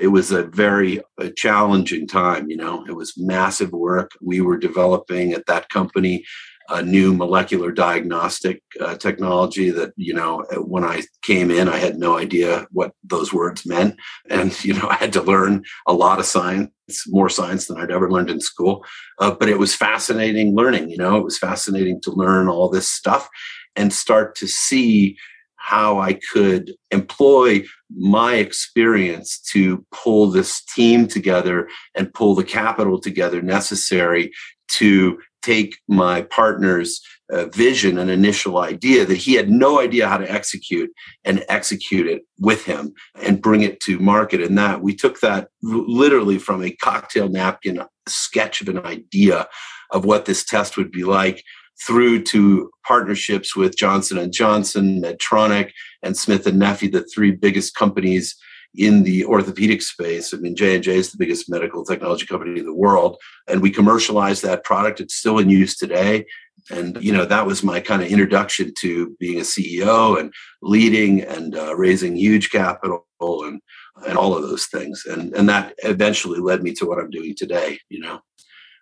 it 0.00 0.08
was 0.08 0.30
a 0.30 0.44
very 0.44 1.00
a 1.18 1.30
challenging 1.30 2.06
time 2.06 2.48
you 2.48 2.56
know. 2.56 2.84
It 2.88 2.92
was 2.92 3.18
massive 3.18 3.72
work. 3.72 4.12
We 4.22 4.40
were 4.40 4.56
developing 4.56 5.32
at 5.32 5.46
that 5.46 5.68
company 5.68 6.24
a 6.70 6.82
new 6.82 7.12
molecular 7.14 7.72
diagnostic 7.72 8.62
uh, 8.80 8.96
technology 8.96 9.70
that 9.70 9.92
you 9.96 10.14
know 10.14 10.44
when 10.58 10.84
i 10.84 11.02
came 11.22 11.50
in 11.50 11.68
i 11.68 11.76
had 11.76 11.98
no 11.98 12.16
idea 12.16 12.66
what 12.70 12.92
those 13.04 13.32
words 13.32 13.66
meant. 13.66 13.96
And 14.28 14.64
you 14.64 14.74
know 14.74 14.88
i 14.88 14.94
had 14.94 15.12
to 15.14 15.22
learn 15.22 15.64
a 15.86 15.92
lot 15.92 16.18
of 16.18 16.26
science 16.26 16.70
more 17.08 17.28
science 17.28 17.66
than 17.66 17.78
i'd 17.78 17.90
ever 17.90 18.10
learned 18.10 18.30
in 18.30 18.40
school. 18.40 18.84
Uh, 19.18 19.30
but 19.32 19.48
it 19.48 19.58
was 19.58 19.74
fascinating 19.74 20.54
learning 20.54 20.90
you 20.90 20.96
know 20.96 21.16
it 21.16 21.24
was 21.24 21.38
fascinating 21.38 22.00
to 22.02 22.10
learn 22.12 22.48
all 22.48 22.68
this 22.68 22.88
stuff 22.88 23.28
and 23.76 23.92
start 23.92 24.34
to 24.36 24.46
see 24.46 25.16
how 25.60 26.00
I 26.00 26.14
could 26.32 26.72
employ 26.90 27.64
my 27.94 28.36
experience 28.36 29.38
to 29.52 29.84
pull 29.92 30.30
this 30.30 30.64
team 30.64 31.06
together 31.06 31.68
and 31.94 32.12
pull 32.14 32.34
the 32.34 32.44
capital 32.44 32.98
together 32.98 33.42
necessary 33.42 34.32
to 34.72 35.18
take 35.42 35.78
my 35.88 36.22
partner's 36.22 37.00
uh, 37.32 37.46
vision 37.46 37.98
and 37.98 38.10
initial 38.10 38.58
idea 38.58 39.04
that 39.04 39.16
he 39.16 39.34
had 39.34 39.50
no 39.50 39.80
idea 39.80 40.08
how 40.08 40.18
to 40.18 40.30
execute 40.30 40.90
and 41.24 41.44
execute 41.48 42.06
it 42.06 42.22
with 42.38 42.64
him 42.64 42.92
and 43.22 43.42
bring 43.42 43.62
it 43.62 43.80
to 43.80 43.98
market. 43.98 44.40
And 44.40 44.58
that 44.58 44.82
we 44.82 44.94
took 44.94 45.20
that 45.20 45.48
literally 45.62 46.38
from 46.38 46.62
a 46.62 46.72
cocktail 46.72 47.28
napkin 47.28 47.82
sketch 48.08 48.60
of 48.60 48.68
an 48.68 48.84
idea 48.84 49.46
of 49.92 50.04
what 50.04 50.24
this 50.24 50.44
test 50.44 50.76
would 50.76 50.90
be 50.90 51.04
like 51.04 51.42
through 51.86 52.22
to 52.22 52.70
partnerships 52.86 53.56
with 53.56 53.76
Johnson 53.76 54.18
and 54.18 54.32
Johnson, 54.32 55.00
Medtronic, 55.02 55.70
and 56.02 56.16
Smith 56.16 56.46
and 56.46 56.58
Nephew, 56.58 56.90
the 56.90 57.04
three 57.14 57.30
biggest 57.30 57.74
companies 57.74 58.36
in 58.74 59.02
the 59.02 59.24
orthopedic 59.24 59.82
space. 59.82 60.32
I 60.32 60.38
mean, 60.38 60.54
J 60.54 60.76
and 60.76 60.84
J 60.84 60.96
is 60.96 61.10
the 61.10 61.18
biggest 61.18 61.50
medical 61.50 61.84
technology 61.84 62.26
company 62.26 62.60
in 62.60 62.66
the 62.66 62.74
world, 62.74 63.16
and 63.48 63.62
we 63.62 63.70
commercialized 63.70 64.42
that 64.42 64.64
product. 64.64 65.00
It's 65.00 65.14
still 65.14 65.38
in 65.38 65.50
use 65.50 65.76
today. 65.76 66.26
And 66.70 67.02
you 67.02 67.12
know 67.12 67.24
that 67.24 67.46
was 67.46 67.62
my 67.62 67.80
kind 67.80 68.02
of 68.02 68.08
introduction 68.08 68.72
to 68.80 69.16
being 69.18 69.38
a 69.38 69.42
CEO 69.42 70.20
and 70.20 70.32
leading 70.62 71.22
and 71.22 71.56
uh, 71.56 71.74
raising 71.74 72.16
huge 72.16 72.50
capital 72.50 73.06
and 73.20 73.60
and 74.06 74.16
all 74.16 74.36
of 74.36 74.42
those 74.42 74.66
things. 74.66 75.04
And 75.06 75.34
and 75.34 75.48
that 75.48 75.74
eventually 75.78 76.38
led 76.38 76.62
me 76.62 76.72
to 76.74 76.86
what 76.86 76.98
I'm 76.98 77.10
doing 77.10 77.34
today. 77.36 77.78
You 77.88 78.00
know. 78.00 78.20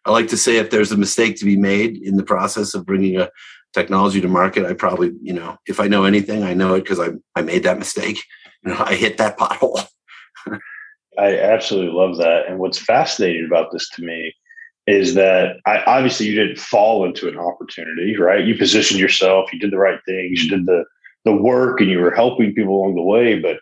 I 0.05 0.11
like 0.11 0.29
to 0.29 0.39
say 0.39 0.57
if 0.57 0.71
there's 0.71 0.93
a 0.93 0.97
mistake 0.97 1.37
to 1.37 1.45
be 1.45 1.57
made 1.57 1.99
in 1.99 2.17
the 2.17 2.23
process 2.23 2.73
of 2.73 2.87
bringing 2.87 3.21
a 3.21 3.29
technology 3.75 4.23
to 4.23 4.29
market, 4.29 4.65
I 4.65 4.73
probably, 4.73 5.13
you 5.21 5.35
know, 5.35 5.59
if 5.67 5.81
I 5.81 5.89
know 5.89 6.05
anything, 6.05 6.45
I 6.45 6.55
know 6.55 6.75
it 6.75 6.81
because 6.81 7.01
I 7.01 7.11
I 7.35 7.43
made 7.43 7.65
that 7.65 7.79
mistake. 7.79 8.19
You 8.65 8.73
know, 8.75 8.85
I 8.85 8.95
hit 8.95 9.19
that 9.19 9.39
pothole. 9.39 9.87
I 11.19 11.39
absolutely 11.39 11.93
love 11.93 12.17
that. 12.19 12.47
And 12.49 12.59
what's 12.59 12.79
fascinating 12.79 13.45
about 13.45 13.73
this 13.73 13.89
to 13.91 14.03
me 14.03 14.35
is 14.87 15.15
that 15.15 15.57
I, 15.67 15.83
obviously 15.85 16.27
you 16.27 16.35
didn't 16.35 16.59
fall 16.59 17.05
into 17.05 17.29
an 17.29 17.39
opportunity, 17.39 18.17
right? 18.17 18.45
You 18.45 18.57
positioned 18.57 19.01
yourself, 19.01 19.53
you 19.53 19.59
did 19.59 19.71
the 19.71 19.79
right 19.79 19.99
things, 20.07 20.43
you 20.43 20.51
did 20.51 20.67
the 20.67 20.85
the 21.25 21.37
work, 21.37 21.81
and 21.81 21.91
you 21.91 21.99
were 21.99 22.15
helping 22.15 22.55
people 22.55 22.77
along 22.77 22.95
the 22.95 23.03
way. 23.03 23.39
But 23.39 23.59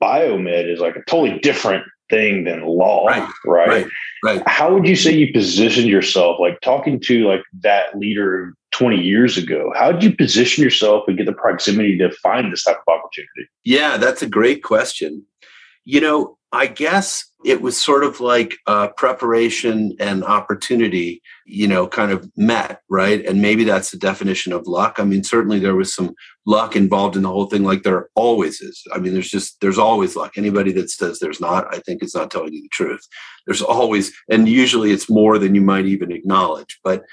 biomed 0.00 0.72
is 0.72 0.80
like 0.80 0.96
a 0.96 1.02
totally 1.06 1.38
different 1.40 1.84
thing 2.08 2.44
than 2.44 2.64
law, 2.64 3.06
right? 3.06 3.28
Right. 3.44 3.68
right. 3.68 3.86
Right. 4.22 4.42
How 4.46 4.72
would 4.72 4.86
you 4.86 4.96
say 4.96 5.12
you 5.12 5.32
positioned 5.32 5.88
yourself, 5.88 6.40
like 6.40 6.60
talking 6.62 6.98
to 7.00 7.26
like 7.26 7.42
that 7.60 7.98
leader 7.98 8.54
20 8.74 9.00
years 9.00 9.38
ago. 9.38 9.72
How 9.76 9.92
did 9.92 10.02
you 10.02 10.16
position 10.16 10.64
yourself 10.64 11.04
and 11.06 11.16
get 11.16 11.26
the 11.26 11.32
proximity 11.32 11.96
to 11.98 12.10
find 12.10 12.52
this 12.52 12.64
type 12.64 12.78
of 12.88 12.92
opportunity? 12.92 13.48
Yeah, 13.62 13.96
that's 13.98 14.20
a 14.20 14.28
great 14.28 14.64
question. 14.64 15.24
You 15.84 16.00
know, 16.00 16.38
I 16.50 16.66
guess 16.66 17.24
it 17.44 17.62
was 17.62 17.80
sort 17.80 18.02
of 18.02 18.18
like 18.18 18.56
uh, 18.66 18.88
preparation 18.96 19.94
and 20.00 20.24
opportunity, 20.24 21.22
you 21.46 21.68
know, 21.68 21.86
kind 21.86 22.10
of 22.10 22.28
met, 22.36 22.80
right? 22.88 23.24
And 23.24 23.40
maybe 23.40 23.62
that's 23.62 23.92
the 23.92 23.96
definition 23.96 24.52
of 24.52 24.66
luck. 24.66 24.96
I 24.98 25.04
mean, 25.04 25.22
certainly 25.22 25.60
there 25.60 25.76
was 25.76 25.94
some 25.94 26.12
luck 26.44 26.74
involved 26.74 27.14
in 27.14 27.22
the 27.22 27.28
whole 27.28 27.46
thing, 27.46 27.62
like 27.62 27.84
there 27.84 28.08
always 28.16 28.60
is. 28.60 28.82
I 28.92 28.98
mean, 28.98 29.12
there's 29.12 29.30
just, 29.30 29.60
there's 29.60 29.78
always 29.78 30.16
luck. 30.16 30.32
Anybody 30.36 30.72
that 30.72 30.90
says 30.90 31.20
there's 31.20 31.40
not, 31.40 31.72
I 31.72 31.78
think 31.78 32.02
is 32.02 32.14
not 32.14 32.30
telling 32.30 32.52
you 32.52 32.62
the 32.62 32.68
truth. 32.72 33.06
There's 33.46 33.62
always, 33.62 34.12
and 34.28 34.48
usually 34.48 34.90
it's 34.90 35.08
more 35.08 35.38
than 35.38 35.54
you 35.54 35.60
might 35.60 35.86
even 35.86 36.10
acknowledge. 36.10 36.80
But 36.82 37.04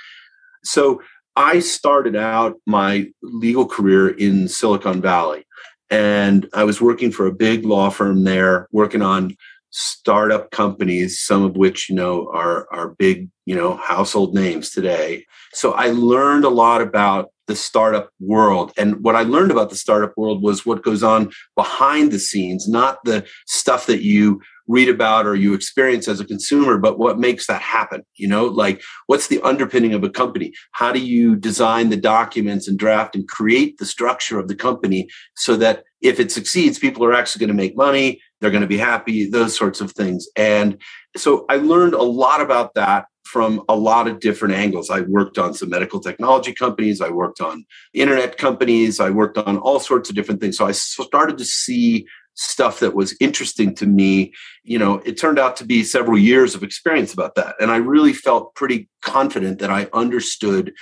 so 0.63 1.01
I 1.35 1.59
started 1.59 2.15
out 2.15 2.57
my 2.65 3.07
legal 3.21 3.65
career 3.65 4.09
in 4.09 4.47
Silicon 4.47 5.01
Valley. 5.01 5.45
And 5.89 6.47
I 6.53 6.63
was 6.63 6.81
working 6.81 7.11
for 7.11 7.25
a 7.25 7.33
big 7.33 7.65
law 7.65 7.89
firm 7.89 8.23
there, 8.23 8.67
working 8.71 9.01
on 9.01 9.35
startup 9.71 10.51
companies, 10.51 11.19
some 11.19 11.43
of 11.43 11.55
which, 11.55 11.89
you 11.89 11.95
know, 11.95 12.29
are, 12.33 12.67
are 12.71 12.89
big, 12.89 13.29
you 13.45 13.55
know, 13.55 13.75
household 13.77 14.33
names 14.33 14.69
today. 14.69 15.25
So 15.53 15.73
I 15.73 15.87
learned 15.87 16.45
a 16.45 16.49
lot 16.49 16.81
about 16.81 17.31
the 17.47 17.55
startup 17.55 18.09
world. 18.19 18.71
And 18.77 19.03
what 19.03 19.15
I 19.15 19.23
learned 19.23 19.51
about 19.51 19.69
the 19.69 19.75
startup 19.75 20.13
world 20.15 20.41
was 20.41 20.65
what 20.65 20.83
goes 20.83 21.03
on 21.03 21.31
behind 21.55 22.11
the 22.11 22.19
scenes, 22.19 22.67
not 22.69 22.99
the 23.03 23.25
stuff 23.45 23.87
that 23.87 24.01
you 24.01 24.41
read 24.71 24.89
about 24.89 25.27
or 25.27 25.35
you 25.35 25.53
experience 25.53 26.07
as 26.07 26.19
a 26.19 26.25
consumer, 26.25 26.77
but 26.77 26.97
what 26.97 27.19
makes 27.19 27.47
that 27.47 27.61
happen? 27.61 28.03
You 28.15 28.27
know, 28.27 28.45
like 28.45 28.81
what's 29.07 29.27
the 29.27 29.41
underpinning 29.41 29.93
of 29.93 30.03
a 30.03 30.09
company? 30.09 30.53
How 30.71 30.91
do 30.91 30.99
you 30.99 31.35
design 31.35 31.89
the 31.89 31.97
documents 31.97 32.67
and 32.67 32.79
draft 32.79 33.15
and 33.15 33.27
create 33.27 33.77
the 33.77 33.85
structure 33.85 34.39
of 34.39 34.47
the 34.47 34.55
company 34.55 35.07
so 35.35 35.55
that 35.57 35.83
if 36.01 36.19
it 36.19 36.31
succeeds, 36.31 36.79
people 36.79 37.03
are 37.05 37.13
actually 37.13 37.41
going 37.41 37.55
to 37.55 37.63
make 37.63 37.75
money, 37.75 38.21
they're 38.39 38.49
going 38.49 38.61
to 38.61 38.67
be 38.67 38.77
happy, 38.77 39.29
those 39.29 39.55
sorts 39.55 39.81
of 39.81 39.91
things. 39.91 40.27
And 40.35 40.81
so 41.15 41.45
I 41.49 41.57
learned 41.57 41.93
a 41.93 42.01
lot 42.01 42.41
about 42.41 42.73
that 42.75 43.05
from 43.31 43.63
a 43.69 43.75
lot 43.75 44.07
of 44.07 44.19
different 44.19 44.55
angles. 44.55 44.89
I 44.89 45.01
worked 45.01 45.37
on 45.37 45.53
some 45.53 45.69
medical 45.69 46.01
technology 46.01 46.53
companies, 46.53 46.99
I 46.99 47.09
worked 47.09 47.39
on 47.39 47.63
internet 47.93 48.37
companies, 48.37 48.99
I 48.99 49.09
worked 49.09 49.37
on 49.37 49.57
all 49.57 49.79
sorts 49.79 50.09
of 50.09 50.15
different 50.15 50.41
things. 50.41 50.57
So 50.57 50.65
I 50.65 50.71
started 50.71 51.37
to 51.37 51.45
see 51.45 52.05
stuff 52.33 52.79
that 52.79 52.95
was 52.95 53.15
interesting 53.19 53.75
to 53.75 53.85
me. 53.85 54.33
You 54.63 54.79
know 54.79 55.01
it 55.05 55.19
turned 55.19 55.39
out 55.39 55.55
to 55.57 55.65
be 55.65 55.83
several 55.83 56.17
years 56.17 56.55
of 56.55 56.63
experience 56.63 57.13
about 57.13 57.35
that. 57.35 57.55
And 57.59 57.71
i 57.71 57.77
really 57.77 58.13
felt 58.13 58.55
pretty 58.55 58.89
confident 59.01 59.59
that 59.59 59.71
i 59.71 59.87
understood 59.93 60.73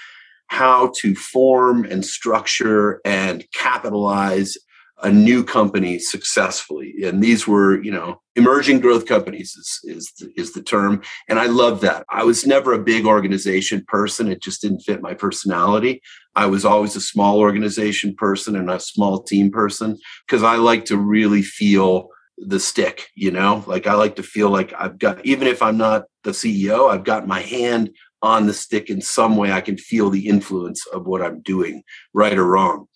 how 0.47 0.91
to 0.95 1.15
form 1.15 1.85
and 1.85 2.03
structure 2.03 2.99
and 3.05 3.45
capitalize 3.53 4.57
a 5.01 5.11
new 5.11 5.43
company 5.43 5.97
successfully. 5.99 6.93
And 7.03 7.23
these 7.23 7.47
were 7.47 7.81
you 7.81 7.91
know 7.91 8.21
emerging 8.35 8.79
growth 8.79 9.05
companies 9.05 9.55
is 9.55 9.79
is 9.83 10.31
is 10.35 10.53
the 10.53 10.61
term. 10.61 11.01
And 11.27 11.39
i 11.39 11.45
love 11.45 11.81
that. 11.81 12.05
I 12.09 12.23
was 12.23 12.45
never 12.45 12.73
a 12.73 12.83
big 12.83 13.05
organization 13.05 13.83
person. 13.87 14.31
It 14.31 14.41
just 14.41 14.61
didn't 14.61 14.81
fit 14.81 15.01
my 15.01 15.13
personality. 15.13 16.01
I 16.35 16.45
was 16.45 16.65
always 16.65 16.95
a 16.95 17.01
small 17.01 17.39
organization 17.39 18.15
person 18.15 18.55
and 18.55 18.69
a 18.69 18.79
small 18.79 19.23
team 19.23 19.51
person 19.51 19.97
because 20.27 20.43
i 20.43 20.55
like 20.55 20.85
to 20.85 20.97
really 20.97 21.41
feel 21.41 22.09
the 22.37 22.59
stick 22.59 23.09
you 23.15 23.31
know? 23.31 23.63
Like 23.67 23.87
i 23.87 23.93
like 23.93 24.15
to 24.17 24.23
feel 24.23 24.49
like 24.49 24.73
i've 24.77 24.97
got 24.97 25.25
even 25.25 25.47
if 25.47 25.61
i'm 25.61 25.77
not 25.77 26.05
the 26.23 26.31
ceo 26.31 26.89
i've 26.89 27.03
got 27.03 27.27
my 27.27 27.41
hand 27.41 27.91
on 28.21 28.47
the 28.47 28.53
stick 28.53 28.89
in 28.89 28.99
some 28.99 29.37
way. 29.37 29.49
I 29.49 29.61
can 29.61 29.77
feel 29.77 30.09
the 30.09 30.27
influence 30.27 30.85
of 30.87 31.05
what 31.05 31.21
i'm 31.21 31.41
doing 31.41 31.83
right 32.13 32.37
or 32.37 32.45
wrong 32.45 32.87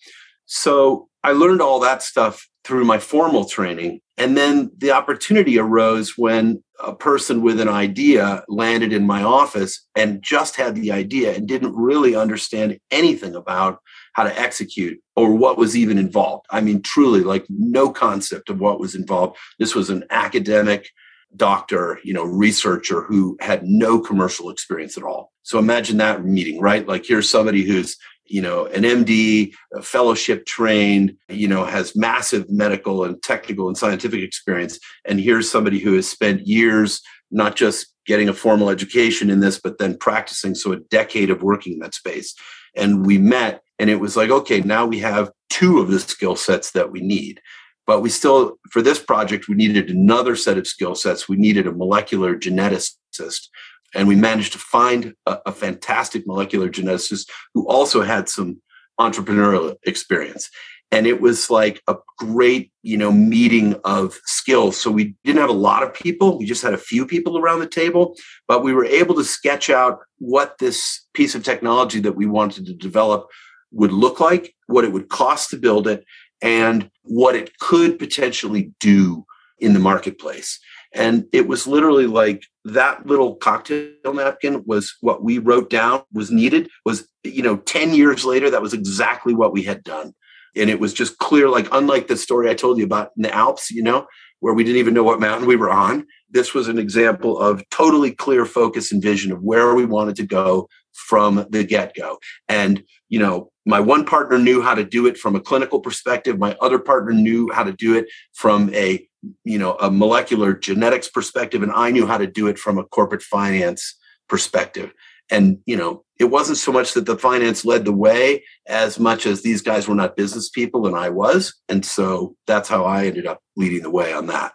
so 0.46 1.08
I 1.22 1.32
learned 1.32 1.62
all 1.62 1.80
that 1.80 2.02
stuff 2.02 2.48
through 2.64 2.84
my 2.84 2.98
formal 2.98 3.44
training. 3.44 4.00
And 4.16 4.36
then 4.36 4.70
the 4.78 4.92
opportunity 4.92 5.58
arose 5.58 6.16
when 6.16 6.62
a 6.82 6.94
person 6.94 7.42
with 7.42 7.60
an 7.60 7.68
idea 7.68 8.44
landed 8.48 8.92
in 8.92 9.06
my 9.06 9.22
office 9.22 9.86
and 9.96 10.22
just 10.22 10.56
had 10.56 10.74
the 10.74 10.92
idea 10.92 11.34
and 11.34 11.48
didn't 11.48 11.74
really 11.74 12.14
understand 12.14 12.78
anything 12.90 13.34
about 13.34 13.80
how 14.14 14.22
to 14.22 14.40
execute 14.40 14.98
or 15.16 15.34
what 15.34 15.58
was 15.58 15.76
even 15.76 15.98
involved. 15.98 16.46
I 16.50 16.60
mean, 16.60 16.82
truly, 16.82 17.22
like 17.22 17.44
no 17.48 17.90
concept 17.90 18.48
of 18.48 18.60
what 18.60 18.80
was 18.80 18.94
involved. 18.94 19.36
This 19.58 19.74
was 19.74 19.90
an 19.90 20.04
academic 20.10 20.88
doctor, 21.36 21.98
you 22.04 22.14
know, 22.14 22.24
researcher 22.24 23.02
who 23.02 23.36
had 23.40 23.64
no 23.64 23.98
commercial 23.98 24.50
experience 24.50 24.96
at 24.96 25.02
all. 25.02 25.32
So 25.42 25.58
imagine 25.58 25.96
that 25.98 26.24
meeting, 26.24 26.60
right? 26.60 26.86
Like 26.86 27.04
here's 27.04 27.28
somebody 27.28 27.62
who's 27.64 27.96
you 28.26 28.40
know, 28.40 28.66
an 28.66 28.82
MD, 28.82 29.52
fellowship 29.82 30.46
trained, 30.46 31.16
you 31.28 31.46
know, 31.46 31.64
has 31.64 31.94
massive 31.94 32.48
medical 32.48 33.04
and 33.04 33.22
technical 33.22 33.68
and 33.68 33.76
scientific 33.76 34.22
experience. 34.22 34.78
And 35.04 35.20
here's 35.20 35.50
somebody 35.50 35.78
who 35.78 35.94
has 35.94 36.08
spent 36.08 36.46
years 36.46 37.00
not 37.30 37.56
just 37.56 37.92
getting 38.06 38.28
a 38.28 38.34
formal 38.34 38.70
education 38.70 39.30
in 39.30 39.40
this, 39.40 39.60
but 39.60 39.78
then 39.78 39.96
practicing. 39.96 40.54
So 40.54 40.72
a 40.72 40.80
decade 40.90 41.30
of 41.30 41.42
working 41.42 41.74
in 41.74 41.78
that 41.80 41.94
space. 41.94 42.34
And 42.76 43.04
we 43.04 43.18
met, 43.18 43.62
and 43.78 43.90
it 43.90 44.00
was 44.00 44.16
like, 44.16 44.30
okay, 44.30 44.60
now 44.60 44.86
we 44.86 45.00
have 45.00 45.30
two 45.50 45.80
of 45.80 45.88
the 45.88 46.00
skill 46.00 46.36
sets 46.36 46.72
that 46.72 46.90
we 46.90 47.00
need. 47.00 47.40
But 47.86 48.00
we 48.00 48.08
still, 48.08 48.58
for 48.70 48.80
this 48.82 48.98
project, 48.98 49.48
we 49.48 49.54
needed 49.54 49.90
another 49.90 50.36
set 50.36 50.56
of 50.56 50.66
skill 50.66 50.94
sets. 50.94 51.28
We 51.28 51.36
needed 51.36 51.66
a 51.66 51.72
molecular 51.72 52.36
geneticist 52.36 53.48
and 53.94 54.08
we 54.08 54.16
managed 54.16 54.52
to 54.52 54.58
find 54.58 55.14
a, 55.26 55.38
a 55.46 55.52
fantastic 55.52 56.26
molecular 56.26 56.68
geneticist 56.68 57.28
who 57.54 57.66
also 57.68 58.02
had 58.02 58.28
some 58.28 58.60
entrepreneurial 59.00 59.76
experience. 59.84 60.50
And 60.92 61.06
it 61.06 61.20
was 61.20 61.50
like 61.50 61.82
a 61.88 61.96
great 62.18 62.70
you 62.82 62.96
know 62.96 63.10
meeting 63.10 63.74
of 63.84 64.18
skills. 64.24 64.80
So 64.80 64.90
we 64.90 65.16
didn't 65.24 65.40
have 65.40 65.50
a 65.50 65.52
lot 65.52 65.82
of 65.82 65.92
people. 65.92 66.38
We 66.38 66.44
just 66.44 66.62
had 66.62 66.74
a 66.74 66.78
few 66.78 67.06
people 67.06 67.38
around 67.38 67.60
the 67.60 67.66
table 67.66 68.16
but 68.46 68.62
we 68.62 68.72
were 68.72 68.84
able 68.84 69.14
to 69.16 69.24
sketch 69.24 69.70
out 69.70 70.00
what 70.18 70.58
this 70.58 71.06
piece 71.14 71.34
of 71.34 71.42
technology 71.42 72.00
that 72.00 72.16
we 72.16 72.26
wanted 72.26 72.66
to 72.66 72.74
develop 72.74 73.28
would 73.72 73.92
look 73.92 74.20
like 74.20 74.54
what 74.66 74.84
it 74.84 74.92
would 74.92 75.08
cost 75.08 75.50
to 75.50 75.56
build 75.56 75.88
it 75.88 76.04
and 76.42 76.90
what 77.02 77.34
it 77.34 77.58
could 77.58 77.98
potentially 77.98 78.72
do 78.80 79.24
in 79.58 79.72
the 79.72 79.80
marketplace. 79.80 80.58
And 80.92 81.24
it 81.32 81.48
was 81.48 81.66
literally 81.66 82.06
like 82.06 82.44
that 82.64 83.06
little 83.06 83.36
cocktail 83.36 84.14
napkin 84.14 84.62
was 84.66 84.94
what 85.00 85.22
we 85.22 85.38
wrote 85.38 85.68
down 85.70 86.02
was 86.12 86.30
needed 86.30 86.70
was, 86.84 87.06
you 87.22 87.42
know, 87.42 87.56
10 87.56 87.94
years 87.94 88.24
later, 88.24 88.50
that 88.50 88.62
was 88.62 88.72
exactly 88.72 89.34
what 89.34 89.52
we 89.52 89.62
had 89.62 89.82
done. 89.84 90.14
And 90.56 90.70
it 90.70 90.80
was 90.80 90.94
just 90.94 91.18
clear, 91.18 91.48
like, 91.48 91.68
unlike 91.72 92.06
the 92.06 92.16
story 92.16 92.48
I 92.48 92.54
told 92.54 92.78
you 92.78 92.84
about 92.84 93.10
in 93.16 93.22
the 93.22 93.34
Alps, 93.34 93.70
you 93.70 93.82
know, 93.82 94.06
where 94.40 94.54
we 94.54 94.64
didn't 94.64 94.78
even 94.78 94.94
know 94.94 95.02
what 95.02 95.20
mountain 95.20 95.48
we 95.48 95.56
were 95.56 95.70
on. 95.70 96.06
This 96.30 96.54
was 96.54 96.68
an 96.68 96.78
example 96.78 97.38
of 97.38 97.62
totally 97.70 98.12
clear 98.12 98.46
focus 98.46 98.92
and 98.92 99.02
vision 99.02 99.32
of 99.32 99.42
where 99.42 99.74
we 99.74 99.84
wanted 99.84 100.16
to 100.16 100.26
go 100.26 100.68
from 100.92 101.46
the 101.50 101.64
get 101.64 101.94
go. 101.94 102.18
And, 102.48 102.82
you 103.08 103.18
know, 103.18 103.50
my 103.66 103.80
one 103.80 104.04
partner 104.04 104.38
knew 104.38 104.62
how 104.62 104.74
to 104.74 104.84
do 104.84 105.06
it 105.06 105.18
from 105.18 105.34
a 105.34 105.40
clinical 105.40 105.80
perspective. 105.80 106.38
My 106.38 106.56
other 106.60 106.78
partner 106.78 107.12
knew 107.12 107.50
how 107.52 107.64
to 107.64 107.72
do 107.72 107.96
it 107.96 108.06
from 108.32 108.72
a 108.74 109.08
you 109.44 109.58
know 109.58 109.76
a 109.80 109.90
molecular 109.90 110.52
genetics 110.54 111.08
perspective 111.08 111.62
and 111.62 111.72
i 111.72 111.90
knew 111.90 112.06
how 112.06 112.18
to 112.18 112.26
do 112.26 112.46
it 112.46 112.58
from 112.58 112.78
a 112.78 112.84
corporate 112.84 113.22
finance 113.22 113.96
perspective. 114.28 114.92
And 115.30 115.58
you 115.66 115.76
know 115.76 116.04
it 116.20 116.24
wasn't 116.24 116.58
so 116.58 116.70
much 116.70 116.94
that 116.94 117.06
the 117.06 117.18
finance 117.18 117.64
led 117.64 117.84
the 117.84 117.92
way 117.92 118.44
as 118.68 119.00
much 119.00 119.26
as 119.26 119.42
these 119.42 119.62
guys 119.62 119.88
were 119.88 119.94
not 119.94 120.16
business 120.16 120.48
people 120.48 120.86
and 120.86 120.96
i 120.96 121.08
was. 121.08 121.54
And 121.68 121.84
so 121.84 122.36
that's 122.46 122.68
how 122.68 122.84
i 122.84 123.06
ended 123.06 123.26
up 123.26 123.40
leading 123.56 123.82
the 123.82 123.90
way 123.90 124.12
on 124.12 124.26
that. 124.26 124.52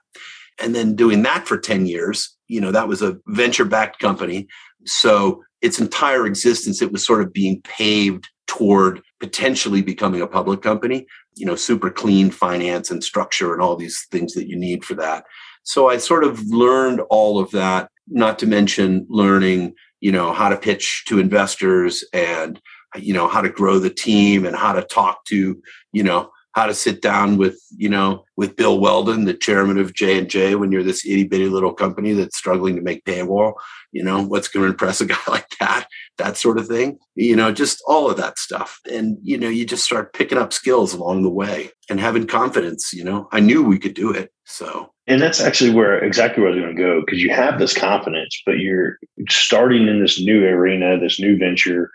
And 0.61 0.75
then 0.75 0.95
doing 0.95 1.23
that 1.23 1.47
for 1.47 1.57
10 1.57 1.85
years 1.85 2.35
you 2.47 2.61
know 2.61 2.71
that 2.71 2.87
was 2.87 3.01
a 3.01 3.17
venture 3.27 3.65
backed 3.65 3.99
company. 3.99 4.47
So 4.85 5.43
its 5.61 5.79
entire 5.79 6.25
existence 6.25 6.81
it 6.81 6.91
was 6.91 7.05
sort 7.05 7.21
of 7.21 7.33
being 7.33 7.61
paved 7.63 8.29
toward 8.47 9.01
potentially 9.19 9.81
becoming 9.81 10.21
a 10.21 10.27
public 10.27 10.61
company 10.61 11.05
you 11.39 11.45
know 11.45 11.55
super 11.55 11.89
clean 11.89 12.29
finance 12.31 12.91
and 12.91 13.03
structure 13.03 13.53
and 13.53 13.61
all 13.61 13.75
these 13.75 14.05
things 14.11 14.33
that 14.33 14.47
you 14.47 14.57
need 14.57 14.83
for 14.83 14.95
that. 14.95 15.23
So 15.63 15.89
i 15.89 15.97
sort 15.97 16.23
of 16.23 16.41
learned 16.47 17.01
all 17.09 17.39
of 17.39 17.51
that 17.51 17.89
not 18.07 18.39
to 18.39 18.47
mention 18.47 19.05
learning 19.09 19.73
you 20.01 20.11
know 20.11 20.33
how 20.33 20.49
to 20.49 20.57
pitch 20.57 21.05
to 21.07 21.19
investors 21.19 22.03
and 22.13 22.59
you 22.95 23.13
know 23.13 23.27
how 23.27 23.41
to 23.41 23.49
grow 23.49 23.79
the 23.79 23.89
team 23.89 24.45
and 24.45 24.55
how 24.55 24.73
to 24.73 24.81
talk 24.81 25.23
to 25.25 25.61
you 25.91 26.03
know 26.03 26.29
how 26.59 26.65
to 26.65 26.73
sit 26.73 27.01
down 27.01 27.37
with 27.37 27.57
you 27.77 27.87
know 27.87 28.25
with 28.35 28.57
Bill 28.57 28.79
Weldon, 28.79 29.23
the 29.23 29.33
chairman 29.33 29.77
of 29.77 29.93
J 29.93 30.17
and 30.17 30.29
J, 30.29 30.55
when 30.55 30.73
you're 30.73 30.83
this 30.83 31.05
itty 31.05 31.23
bitty 31.23 31.47
little 31.47 31.73
company 31.73 32.11
that's 32.11 32.37
struggling 32.37 32.75
to 32.75 32.81
make 32.81 33.05
paywall. 33.05 33.53
You 33.93 34.03
know 34.03 34.21
what's 34.21 34.49
going 34.49 34.65
to 34.65 34.71
impress 34.71 34.99
a 34.99 35.05
guy 35.15 35.17
like 35.29 35.47
that, 35.61 35.87
that 36.17 36.35
sort 36.35 36.57
of 36.57 36.67
thing. 36.67 36.99
You 37.15 37.37
know, 37.37 37.53
just 37.53 37.81
all 37.87 38.11
of 38.11 38.17
that 38.17 38.37
stuff, 38.37 38.79
and 38.91 39.17
you 39.23 39.37
know, 39.37 39.47
you 39.47 39.65
just 39.65 39.85
start 39.85 40.13
picking 40.13 40.37
up 40.37 40.51
skills 40.51 40.93
along 40.93 41.23
the 41.23 41.29
way 41.29 41.71
and 41.89 41.97
having 41.97 42.27
confidence. 42.27 42.91
You 42.91 43.05
know, 43.05 43.29
I 43.31 43.39
knew 43.39 43.63
we 43.63 43.79
could 43.79 43.93
do 43.93 44.11
it, 44.11 44.31
so. 44.43 44.91
And 45.07 45.21
that's 45.21 45.39
actually 45.39 45.71
where 45.71 45.97
exactly 46.03 46.43
where 46.43 46.51
I 46.51 46.55
was 46.55 46.63
going 46.63 46.75
to 46.75 46.81
go 46.81 46.99
because 46.99 47.21
you 47.21 47.33
have 47.33 47.57
this 47.57 47.73
confidence, 47.73 48.39
but 48.45 48.59
you're 48.59 48.99
starting 49.29 49.87
in 49.87 50.01
this 50.01 50.19
new 50.19 50.45
arena, 50.45 50.99
this 50.99 51.19
new 51.21 51.37
venture 51.37 51.89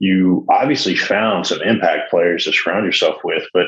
You 0.00 0.46
obviously 0.48 0.96
found 0.96 1.46
some 1.46 1.60
impact 1.62 2.10
players 2.10 2.44
to 2.44 2.52
surround 2.52 2.86
yourself 2.86 3.18
with, 3.22 3.44
but 3.52 3.66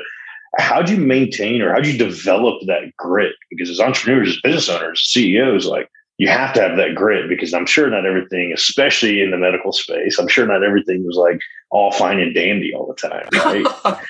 how 0.57 0.83
do 0.83 0.95
you 0.95 1.01
maintain 1.01 1.61
or 1.63 1.73
how 1.73 1.81
do 1.81 1.91
you 1.91 1.99
develop 1.99 2.63
that 2.67 2.97
grit? 2.97 3.35
Because 3.51 3.71
as 3.71 3.81
entrepreneurs, 3.81 4.29
as 4.31 4.41
business 4.41 4.69
owners, 4.69 5.03
CEOs, 5.11 5.67
like 5.67 5.91
you 6.17 6.29
have 6.29 6.53
to 6.55 6.61
have 6.61 6.77
that 6.77 6.95
grit 6.95 7.29
because 7.29 7.53
I'm 7.55 7.67
sure 7.67 7.89
not 7.91 8.07
everything, 8.07 8.53
especially 8.53 9.21
in 9.23 9.31
the 9.31 9.39
medical 9.39 9.73
space, 9.73 10.19
I'm 10.19 10.29
sure 10.29 10.47
not 10.47 10.65
everything 10.65 11.07
was 11.07 11.17
like 11.17 11.41
all 11.71 11.93
fine 11.93 12.19
and 12.19 12.35
dandy 12.35 12.75
all 12.75 12.87
the 12.87 12.95
time, 12.95 13.29
right? 13.35 13.67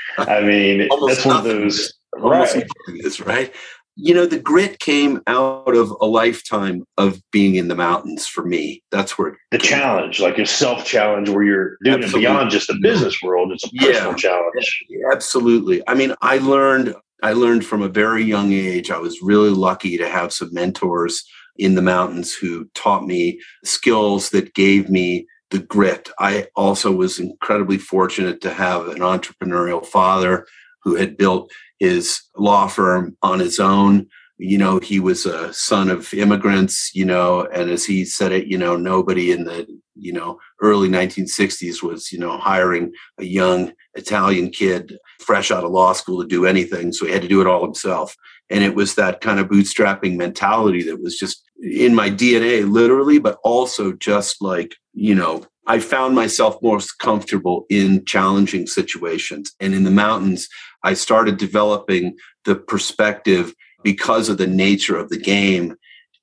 I 0.18 0.40
mean, 0.40 0.88
that's 1.07 1.25
one 1.25 1.37
of 1.37 1.45
those. 1.45 1.92
Right. 2.16 2.64
Is, 2.88 3.21
right 3.21 3.52
you 4.00 4.14
know 4.14 4.26
the 4.26 4.38
grit 4.38 4.78
came 4.78 5.21
out 5.26 5.75
of 5.75 5.93
a 6.00 6.07
lifetime 6.07 6.85
of 6.97 7.21
being 7.33 7.57
in 7.57 7.67
the 7.67 7.75
mountains 7.75 8.26
for 8.26 8.45
me. 8.45 8.83
That's 8.93 9.19
where 9.19 9.37
the 9.50 9.59
challenge 9.59 10.21
like 10.21 10.38
a 10.38 10.47
self 10.47 10.85
challenge 10.85 11.28
where 11.28 11.43
you're 11.43 11.76
doing 11.83 12.05
absolutely. 12.05 12.21
it 12.21 12.28
beyond 12.28 12.50
just 12.50 12.69
the 12.69 12.78
business 12.81 13.21
world 13.23 13.52
it's 13.52 13.64
a 13.64 13.71
personal 13.71 14.12
yeah, 14.12 14.17
challenge 14.17 14.85
absolutely. 15.12 15.83
I 15.88 15.95
mean 15.95 16.14
i 16.23 16.38
learned 16.38 16.95
i 17.23 17.33
learned 17.33 17.67
from 17.67 17.83
a 17.83 17.88
very 17.88 18.23
young 18.23 18.52
age 18.52 18.90
i 18.90 18.99
was 18.99 19.21
really 19.21 19.50
lucky 19.50 19.99
to 19.99 20.09
have 20.09 20.33
some 20.33 20.52
mentors 20.52 21.25
in 21.57 21.75
the 21.75 21.83
mountains 21.83 22.33
who 22.33 22.67
taught 22.75 23.05
me 23.05 23.40
skills 23.64 24.31
that 24.31 24.55
gave 24.55 24.88
me 24.88 25.26
the 25.50 25.59
grit. 25.59 26.11
I 26.19 26.49
also 26.55 26.93
was 26.93 27.19
incredibly 27.19 27.78
fortunate 27.78 28.40
to 28.43 28.52
have 28.52 28.88
an 28.88 28.99
entrepreneurial 28.99 29.85
father 29.85 30.47
who 30.83 30.95
had 30.95 31.17
built 31.17 31.50
his 31.78 32.20
law 32.37 32.66
firm 32.66 33.16
on 33.23 33.40
his 33.40 33.58
own. 33.58 34.06
You 34.38 34.58
know, 34.58 34.78
he 34.78 35.00
was 35.00 35.26
a 35.26 35.52
son 35.52 35.90
of 35.90 36.14
immigrants, 36.14 36.94
you 36.94 37.04
know, 37.04 37.49
and 37.52 37.70
as 37.70 37.85
he 37.85 38.04
said 38.04 38.30
it, 38.30 38.47
you 38.47 38.56
know, 38.56 38.76
nobody 38.76 39.32
in 39.32 39.44
the, 39.44 39.66
you 39.97 40.12
know, 40.12 40.38
early 40.62 40.88
1960s 40.88 41.82
was, 41.82 42.12
you 42.12 42.20
know, 42.20 42.38
hiring 42.38 42.92
a 43.18 43.25
young 43.25 43.73
Italian 43.94 44.50
kid 44.50 44.97
fresh 45.18 45.50
out 45.50 45.64
of 45.64 45.73
law 45.73 45.92
school 45.92 46.23
to 46.23 46.28
do 46.28 46.47
anything. 46.47 46.92
So 46.92 47.04
he 47.06 47.12
had 47.12 47.23
to 47.23 47.28
do 47.28 47.40
it 47.40 47.49
all 47.49 47.64
himself. 47.64 48.14
And 48.49 48.62
it 48.62 48.76
was 48.76 48.94
that 48.94 49.20
kind 49.20 49.40
of 49.40 49.49
bootstrapping 49.49 50.16
mentality 50.16 50.85
that 50.85 51.02
was 51.02 51.18
just 51.18 51.42
in 51.61 51.94
my 51.94 52.08
DNA, 52.08 52.70
literally, 52.70 53.18
but 53.18 53.38
also 53.42 53.92
just 53.92 54.40
like, 54.40 54.76
you 54.94 55.14
know, 55.14 55.44
I 55.66 55.80
found 55.80 56.14
myself 56.14 56.56
most 56.62 56.92
comfortable 56.99 57.66
in 57.68 58.04
challenging 58.06 58.66
situations. 58.66 59.54
And 59.61 59.75
in 59.75 59.85
the 59.85 59.90
mountains, 59.90 60.49
I 60.82 60.94
started 60.94 61.38
developing 61.38 62.16
the 62.44 62.54
perspective 62.54 63.54
because 63.82 64.28
of 64.28 64.38
the 64.38 64.47
nature 64.47 64.97
of 64.97 65.08
the 65.08 65.18
game, 65.18 65.76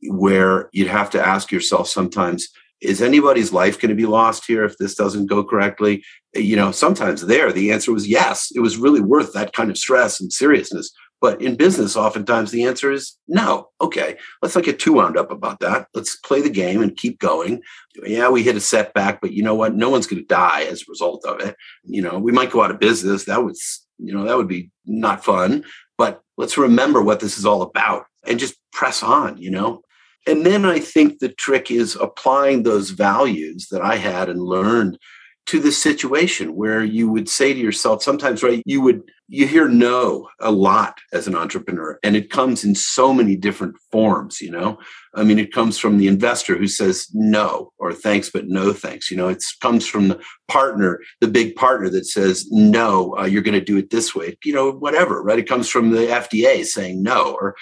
where 0.09 0.69
you'd 0.73 0.87
have 0.87 1.09
to 1.11 1.25
ask 1.25 1.51
yourself 1.51 1.87
sometimes, 1.87 2.47
is 2.81 3.01
anybody's 3.01 3.53
life 3.53 3.79
going 3.79 3.89
to 3.89 3.95
be 3.95 4.05
lost 4.05 4.45
here 4.45 4.63
if 4.65 4.77
this 4.77 4.95
doesn't 4.95 5.27
go 5.27 5.43
correctly? 5.43 6.03
You 6.33 6.55
know, 6.55 6.71
sometimes 6.71 7.25
there, 7.25 7.51
the 7.51 7.71
answer 7.71 7.91
was 7.91 8.07
yes. 8.07 8.51
It 8.53 8.59
was 8.59 8.77
really 8.77 9.01
worth 9.01 9.33
that 9.33 9.53
kind 9.53 9.71
of 9.71 9.77
stress 9.77 10.19
and 10.19 10.31
seriousness. 10.31 10.91
But 11.21 11.41
in 11.41 11.55
business, 11.55 11.95
oftentimes 11.95 12.51
the 12.51 12.65
answer 12.65 12.91
is 12.91 13.17
no. 13.27 13.69
Okay, 13.79 14.17
let's 14.41 14.53
not 14.53 14.65
get 14.65 14.79
too 14.79 14.93
wound 14.93 15.17
up 15.17 15.31
about 15.31 15.59
that. 15.61 15.87
Let's 15.95 16.17
play 16.17 16.41
the 16.41 16.49
game 16.49 16.81
and 16.81 16.95
keep 16.95 17.19
going. 17.19 17.61
Yeah, 18.03 18.29
we 18.29 18.43
hit 18.43 18.57
a 18.57 18.59
setback, 18.59 19.21
but 19.21 19.31
you 19.31 19.41
know 19.41 19.55
what? 19.55 19.75
No 19.75 19.89
one's 19.89 20.07
going 20.07 20.21
to 20.21 20.27
die 20.27 20.63
as 20.63 20.81
a 20.81 20.89
result 20.89 21.25
of 21.25 21.39
it. 21.39 21.55
You 21.85 22.01
know, 22.01 22.19
we 22.19 22.33
might 22.33 22.51
go 22.51 22.61
out 22.61 22.69
of 22.69 22.79
business. 22.79 23.25
That 23.25 23.43
was, 23.43 23.84
you 23.97 24.13
know, 24.13 24.23
that 24.25 24.37
would 24.37 24.47
be 24.47 24.71
not 24.85 25.23
fun. 25.23 25.63
But 25.97 26.21
let's 26.37 26.57
remember 26.57 27.01
what 27.01 27.19
this 27.19 27.37
is 27.37 27.45
all 27.45 27.61
about 27.61 28.05
and 28.27 28.39
just 28.39 28.55
press 28.71 29.03
on, 29.03 29.37
you 29.37 29.51
know? 29.51 29.81
And 30.27 30.45
then 30.45 30.65
I 30.65 30.79
think 30.79 31.19
the 31.19 31.29
trick 31.29 31.69
is 31.69 31.95
applying 31.95 32.63
those 32.63 32.89
values 32.89 33.67
that 33.69 33.81
I 33.81 33.97
had 33.97 34.27
and 34.27 34.41
learned 34.41 34.97
to 35.45 35.59
the 35.59 35.71
situation 35.71 36.55
where 36.55 36.83
you 36.83 37.09
would 37.09 37.29
say 37.29 37.53
to 37.53 37.59
yourself 37.59 38.01
sometimes 38.01 38.41
right 38.41 38.63
you 38.65 38.81
would 38.81 39.03
you 39.27 39.47
hear 39.47 39.67
no 39.67 40.27
a 40.39 40.51
lot 40.51 40.99
as 41.13 41.27
an 41.27 41.35
entrepreneur 41.35 41.99
and 42.03 42.15
it 42.15 42.29
comes 42.29 42.63
in 42.63 42.75
so 42.75 43.13
many 43.13 43.35
different 43.35 43.75
forms 43.91 44.41
you 44.41 44.51
know? 44.51 44.77
I 45.13 45.23
mean 45.23 45.39
it 45.39 45.53
comes 45.53 45.77
from 45.77 45.97
the 45.97 46.07
investor 46.07 46.57
who 46.57 46.67
says 46.67 47.07
no 47.13 47.71
or 47.77 47.93
thanks 47.93 48.29
but 48.29 48.47
no 48.47 48.73
thanks 48.73 49.09
you 49.11 49.17
know? 49.17 49.27
It 49.27 49.43
comes 49.61 49.85
from 49.87 50.07
the 50.07 50.19
partner 50.47 50.99
the 51.21 51.27
big 51.27 51.55
partner 51.55 51.89
that 51.89 52.05
says 52.05 52.47
no 52.51 53.15
uh, 53.17 53.25
you're 53.25 53.43
going 53.43 53.59
to 53.59 53.65
do 53.65 53.77
it 53.77 53.89
this 53.91 54.15
way 54.15 54.37
you 54.43 54.53
know 54.53 54.71
whatever 54.71 55.21
right? 55.21 55.39
It 55.39 55.49
comes 55.49 55.69
from 55.69 55.91
the 55.91 56.07
fda 56.07 56.65
saying 56.65 57.03
no 57.03 57.33
or 57.33 57.55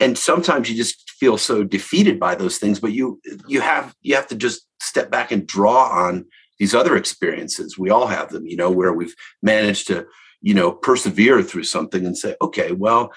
and 0.00 0.18
sometimes 0.18 0.68
you 0.68 0.76
just 0.76 1.10
feel 1.10 1.38
so 1.38 1.62
defeated 1.62 2.18
by 2.18 2.34
those 2.34 2.58
things 2.58 2.80
but 2.80 2.92
you 2.92 3.20
you 3.46 3.60
have 3.60 3.94
you 4.02 4.14
have 4.14 4.26
to 4.28 4.36
just 4.36 4.66
step 4.80 5.10
back 5.10 5.32
and 5.32 5.46
draw 5.46 5.88
on 5.88 6.24
these 6.58 6.74
other 6.74 6.96
experiences 6.96 7.78
we 7.78 7.90
all 7.90 8.06
have 8.06 8.30
them 8.30 8.46
you 8.46 8.56
know 8.56 8.70
where 8.70 8.92
we've 8.92 9.14
managed 9.42 9.86
to 9.86 10.06
you 10.40 10.54
know 10.54 10.72
persevere 10.72 11.42
through 11.42 11.64
something 11.64 12.06
and 12.06 12.16
say 12.16 12.36
okay 12.40 12.72
well 12.72 13.12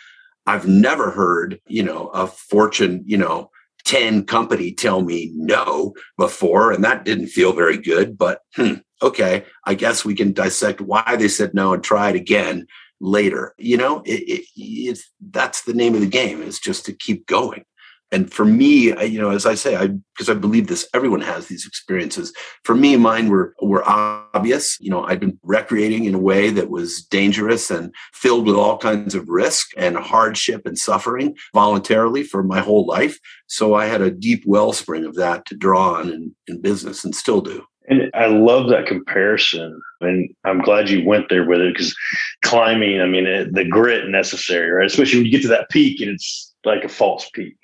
i've 0.45 0.67
never 0.67 1.11
heard 1.11 1.59
you 1.67 1.83
know 1.83 2.07
a 2.07 2.27
fortune 2.27 3.03
you 3.05 3.17
know 3.17 3.49
10 3.85 4.25
company 4.25 4.73
tell 4.73 5.01
me 5.01 5.31
no 5.35 5.93
before 6.17 6.71
and 6.71 6.83
that 6.83 7.05
didn't 7.05 7.27
feel 7.27 7.53
very 7.53 7.77
good 7.77 8.17
but 8.17 8.41
hmm, 8.55 8.73
okay 9.01 9.45
i 9.65 9.73
guess 9.73 10.03
we 10.03 10.13
can 10.13 10.33
dissect 10.33 10.81
why 10.81 11.15
they 11.17 11.27
said 11.27 11.53
no 11.53 11.73
and 11.73 11.83
try 11.83 12.09
it 12.09 12.15
again 12.15 12.65
later. 12.99 13.53
You 13.57 13.77
know 13.77 14.01
it, 14.05 14.45
it, 14.55 14.99
that's 15.31 15.63
the 15.63 15.73
name 15.73 15.95
of 15.95 16.01
the 16.01 16.07
game 16.07 16.41
is 16.41 16.59
just 16.59 16.85
to 16.85 16.93
keep 16.93 17.27
going 17.27 17.63
and 18.11 18.31
for 18.31 18.45
me 18.45 18.93
I, 18.93 19.03
you 19.03 19.19
know 19.19 19.31
as 19.31 19.45
i 19.45 19.55
say 19.55 19.75
i 19.75 19.87
because 19.87 20.29
i 20.29 20.33
believe 20.33 20.67
this 20.67 20.87
everyone 20.93 21.21
has 21.21 21.47
these 21.47 21.65
experiences. 21.65 22.33
For 22.63 22.75
me 22.75 22.95
mine 22.97 23.29
were 23.29 23.53
were 23.61 23.87
obvious. 23.87 24.77
You 24.79 24.91
know 24.91 25.03
i'd 25.05 25.19
been 25.19 25.39
recreating 25.43 26.05
in 26.05 26.15
a 26.15 26.19
way 26.19 26.49
that 26.51 26.69
was 26.69 27.03
dangerous 27.03 27.69
and 27.69 27.93
filled 28.13 28.45
with 28.45 28.55
all 28.55 28.77
kinds 28.77 29.15
of 29.15 29.27
risk 29.27 29.67
and 29.77 29.97
hardship 29.97 30.65
and 30.65 30.77
suffering 30.77 31.35
voluntarily 31.53 32.23
for 32.23 32.43
my 32.43 32.59
whole 32.59 32.85
life. 32.85 33.19
So 33.47 33.75
i 33.75 33.85
had 33.85 34.01
a 34.01 34.11
deep 34.11 34.43
wellspring 34.45 35.05
of 35.05 35.15
that 35.15 35.45
to 35.47 35.55
draw 35.55 35.95
on 35.95 36.09
in, 36.09 36.35
in 36.47 36.61
business 36.61 37.03
and 37.03 37.15
still 37.15 37.41
do. 37.41 37.63
And 37.89 38.11
I 38.13 38.27
love 38.27 38.69
that 38.69 38.85
comparison. 38.85 39.79
And 40.01 40.29
I'm 40.43 40.59
glad 40.59 40.89
you 40.89 41.05
went 41.05 41.29
there 41.29 41.45
with 41.45 41.61
it 41.61 41.73
because 41.73 41.95
climbing, 42.43 42.99
I 42.99 43.05
mean, 43.05 43.25
it, 43.25 43.53
the 43.53 43.63
grit 43.63 44.09
necessary, 44.09 44.69
right? 44.69 44.85
Especially 44.85 45.19
when 45.19 45.25
you 45.25 45.31
get 45.31 45.41
to 45.43 45.47
that 45.47 45.69
peak 45.69 46.01
and 46.01 46.11
it's 46.11 46.53
like 46.65 46.83
a 46.83 46.89
false 46.89 47.29
peak 47.33 47.55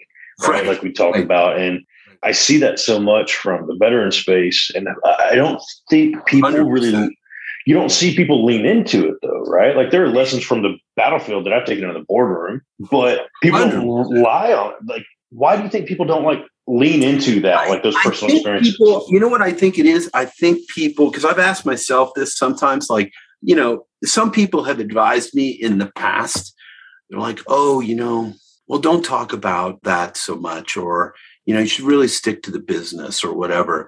right? 0.47 0.65
Like 0.65 0.81
we 0.81 0.91
talked 0.91 1.15
right. 1.15 1.23
about. 1.23 1.57
And 1.57 1.81
I 2.23 2.31
see 2.31 2.57
that 2.57 2.79
so 2.79 2.99
much 2.99 3.35
from 3.35 3.67
the 3.67 3.75
veteran 3.79 4.11
space. 4.11 4.71
And 4.73 4.87
I 5.05 5.35
don't 5.35 5.61
think 5.89 6.25
people 6.25 6.49
100%. 6.49 6.71
really, 6.71 7.17
you 7.65 7.73
don't 7.73 7.91
see 7.91 8.15
people 8.15 8.45
lean 8.45 8.65
into 8.65 9.07
it 9.07 9.15
though, 9.21 9.41
right? 9.41 9.75
Like 9.75 9.91
there 9.91 10.03
are 10.03 10.09
lessons 10.09 10.43
from 10.43 10.61
the 10.61 10.75
battlefield 10.95 11.45
that 11.45 11.53
I've 11.53 11.65
taken 11.65 11.87
in 11.87 11.93
the 11.93 12.05
boardroom, 12.07 12.61
but 12.91 13.27
people 13.41 13.59
rely 13.59 14.53
on 14.53 14.71
it. 14.73 14.77
Like, 14.85 15.05
why 15.29 15.57
do 15.57 15.63
you 15.63 15.69
think 15.69 15.87
people 15.87 16.05
don't 16.05 16.23
like 16.23 16.39
lean 16.67 17.03
into 17.03 17.41
that, 17.41 17.67
like 17.67 17.83
those 17.83 17.95
personal 18.03 18.33
experiences? 18.35 18.77
People, 18.77 19.05
you 19.09 19.19
know 19.19 19.27
what 19.27 19.41
I 19.41 19.51
think 19.51 19.79
it 19.79 19.85
is? 19.85 20.09
I 20.13 20.25
think 20.25 20.67
people, 20.69 21.09
because 21.09 21.25
I've 21.25 21.39
asked 21.39 21.65
myself 21.65 22.11
this 22.15 22.37
sometimes, 22.37 22.89
like, 22.89 23.11
you 23.41 23.55
know, 23.55 23.85
some 24.05 24.31
people 24.31 24.63
have 24.63 24.79
advised 24.79 25.33
me 25.33 25.49
in 25.49 25.79
the 25.79 25.91
past. 25.95 26.53
They're 27.09 27.19
like, 27.19 27.39
oh, 27.47 27.79
you 27.81 27.95
know, 27.95 28.33
well, 28.73 28.81
don't 28.81 29.05
talk 29.05 29.33
about 29.33 29.83
that 29.83 30.17
so 30.17 30.35
much, 30.35 30.77
or, 30.77 31.13
you 31.45 31.53
know, 31.53 31.59
you 31.59 31.67
should 31.67 31.85
really 31.85 32.07
stick 32.07 32.41
to 32.41 32.49
the 32.49 32.59
business 32.59 33.23
or 33.23 33.31
whatever. 33.31 33.87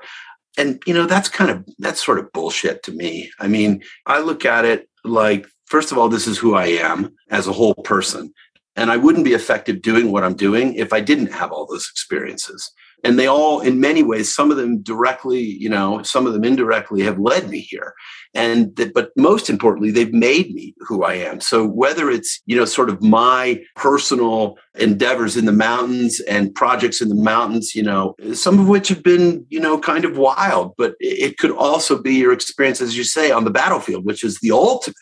And, 0.60 0.80
you 0.86 0.94
know, 0.94 1.08
that's 1.08 1.28
kind 1.28 1.50
of, 1.50 1.66
that's 1.80 2.06
sort 2.06 2.20
of 2.20 2.32
bullshit 2.34 2.84
to 2.84 2.92
me. 2.92 3.32
I 3.40 3.48
mean, 3.48 3.82
I 4.06 4.20
look 4.20 4.46
at 4.46 4.64
it 4.64 4.88
like, 5.04 5.48
first 5.66 5.92
of 5.92 5.98
all, 5.98 6.08
this 6.08 6.28
is 6.28 6.38
who 6.38 6.54
I 6.54 6.68
am 6.68 7.16
as 7.32 7.48
a 7.48 7.52
whole 7.52 7.74
person. 7.74 8.32
And 8.76 8.92
I 8.92 8.98
wouldn't 8.98 9.26
be 9.26 9.34
effective 9.34 9.82
doing 9.82 10.12
what 10.12 10.24
I'm 10.24 10.36
doing 10.36 10.76
if 10.76 10.92
I 10.92 11.00
didn't 11.00 11.32
have 11.32 11.52
all 11.52 11.66
those 11.66 11.88
experiences. 11.90 12.72
And 13.04 13.20
they 13.20 13.28
all 13.28 13.62
in 13.62 13.80
many 13.80 14.04
ways 14.04 14.34
some 14.34 14.50
of 14.52 14.58
them 14.58 14.82
directly 14.82 15.40
you 15.40 15.70
know 15.70 16.02
some 16.02 16.26
of 16.26 16.34
them 16.34 16.44
indirectly 16.44 17.02
have 17.04 17.20
led 17.20 17.50
me 17.50 17.60
here. 17.60 17.94
And 18.34 18.76
that, 18.76 18.94
but 18.94 19.12
most 19.16 19.50
importantly 19.50 19.92
they've 19.92 20.14
made 20.14 20.54
me 20.54 20.74
who 20.80 21.04
i 21.04 21.14
am. 21.14 21.40
So 21.40 21.66
whether 21.66 22.10
it's 22.10 22.42
you 22.46 22.56
know 22.56 22.66
sort 22.66 22.90
of 22.90 23.02
my 23.02 23.64
personal 23.76 24.58
endeavors 24.78 25.38
in 25.38 25.46
the 25.46 25.52
mountains 25.52 26.20
and 26.22 26.54
projects 26.54 27.02
in 27.02 27.10
the 27.10 27.16
mountains 27.16 27.76
you 27.76 27.84
know 27.84 28.16
some 28.34 28.60
of 28.60 28.68
which 28.68 28.90
have 28.90 29.04
been 29.04 29.46
you 29.50 29.60
know 29.60 29.80
kind 29.80 30.06
of 30.06 30.18
wild 30.18 30.74
but 30.78 30.96
it 31.00 31.38
could 31.38 31.52
also 31.52 32.02
be 32.02 32.16
your 32.16 32.34
experience 32.34 32.82
as 32.82 32.98
you 32.98 33.04
say 33.04 33.32
on 33.32 33.46
the 33.46 33.52
battlefield 33.52 34.06
which 34.06 34.24
is 34.24 34.40
the 34.40 34.52
ultimate 34.52 34.96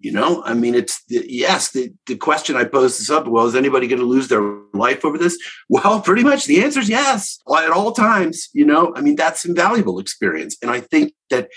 you 0.00 0.12
know, 0.12 0.42
I 0.44 0.54
mean, 0.54 0.74
it's 0.74 1.04
the, 1.06 1.24
yes. 1.28 1.72
The, 1.72 1.92
the 2.06 2.16
question 2.16 2.56
I 2.56 2.64
posed 2.64 3.00
this 3.00 3.10
up. 3.10 3.26
Well, 3.26 3.46
is 3.46 3.56
anybody 3.56 3.88
going 3.88 4.00
to 4.00 4.06
lose 4.06 4.28
their 4.28 4.42
life 4.72 5.04
over 5.04 5.18
this? 5.18 5.38
Well, 5.68 6.00
pretty 6.00 6.22
much 6.22 6.46
the 6.46 6.62
answer 6.62 6.80
is 6.80 6.88
yes, 6.88 7.38
at 7.56 7.70
all 7.70 7.92
times. 7.92 8.48
You 8.52 8.64
know, 8.64 8.92
I 8.94 9.00
mean, 9.00 9.16
that's 9.16 9.44
invaluable 9.44 9.98
experience, 9.98 10.56
and 10.62 10.70
I 10.70 10.80
think 10.80 11.14
that 11.30 11.48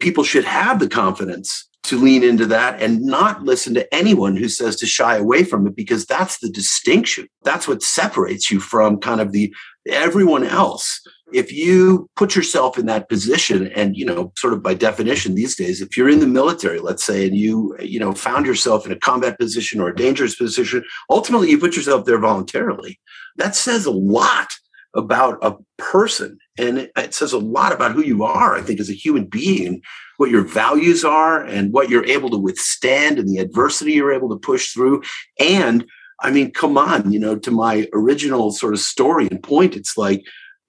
people 0.00 0.24
should 0.24 0.44
have 0.44 0.80
the 0.80 0.88
confidence 0.88 1.68
to 1.84 1.98
lean 1.98 2.24
into 2.24 2.46
that 2.46 2.80
and 2.82 3.02
not 3.02 3.42
listen 3.42 3.74
to 3.74 3.94
anyone 3.94 4.36
who 4.36 4.48
says 4.48 4.74
to 4.76 4.86
shy 4.86 5.16
away 5.16 5.44
from 5.44 5.66
it 5.66 5.76
because 5.76 6.06
that's 6.06 6.38
the 6.38 6.48
distinction. 6.48 7.28
That's 7.42 7.68
what 7.68 7.82
separates 7.82 8.50
you 8.50 8.58
from 8.58 8.98
kind 8.98 9.20
of 9.20 9.32
the 9.32 9.54
everyone 9.86 10.44
else 10.44 11.00
if 11.34 11.52
you 11.52 12.08
put 12.14 12.36
yourself 12.36 12.78
in 12.78 12.86
that 12.86 13.08
position 13.08 13.66
and 13.68 13.96
you 13.96 14.06
know 14.06 14.32
sort 14.36 14.52
of 14.52 14.62
by 14.62 14.72
definition 14.72 15.34
these 15.34 15.56
days 15.56 15.80
if 15.80 15.96
you're 15.96 16.08
in 16.08 16.20
the 16.20 16.26
military 16.26 16.78
let's 16.78 17.04
say 17.04 17.26
and 17.26 17.36
you 17.36 17.76
you 17.80 17.98
know 17.98 18.12
found 18.12 18.46
yourself 18.46 18.86
in 18.86 18.92
a 18.92 18.98
combat 18.98 19.38
position 19.38 19.80
or 19.80 19.88
a 19.88 19.96
dangerous 19.96 20.36
position 20.36 20.82
ultimately 21.10 21.50
you 21.50 21.58
put 21.58 21.76
yourself 21.76 22.04
there 22.04 22.18
voluntarily. 22.18 23.00
That 23.36 23.56
says 23.56 23.84
a 23.84 23.90
lot 23.90 24.50
about 24.94 25.38
a 25.42 25.56
person 25.76 26.38
and 26.56 26.88
it, 26.96 27.14
says 27.14 27.32
a 27.32 27.38
lot 27.38 27.72
about 27.72 27.90
who 27.90 28.02
you 28.02 28.22
are 28.22 28.54
i 28.54 28.62
think 28.62 28.78
as 28.78 28.88
a 28.88 28.94
human 28.94 29.24
being 29.24 29.82
what 30.18 30.30
your 30.30 30.42
values 30.42 31.04
are 31.04 31.42
and 31.42 31.72
what 31.72 31.88
you're 31.88 32.06
able 32.06 32.30
to 32.30 32.38
withstand 32.38 33.18
and 33.18 33.28
the 33.28 33.38
adversity 33.38 33.92
you're 33.92 34.12
able 34.12 34.28
to 34.28 34.36
push 34.36 34.72
through. 34.72 35.02
And 35.40 35.84
I 36.20 36.30
mean, 36.30 36.52
come 36.52 36.78
on, 36.78 37.12
you 37.12 37.18
know, 37.18 37.36
to 37.36 37.50
my 37.50 37.88
original 37.92 38.52
sort 38.52 38.74
of 38.74 38.80
story 38.80 39.26
and 39.30 39.42
point, 39.42 39.76
it's 39.76 39.96
like, 39.96 40.24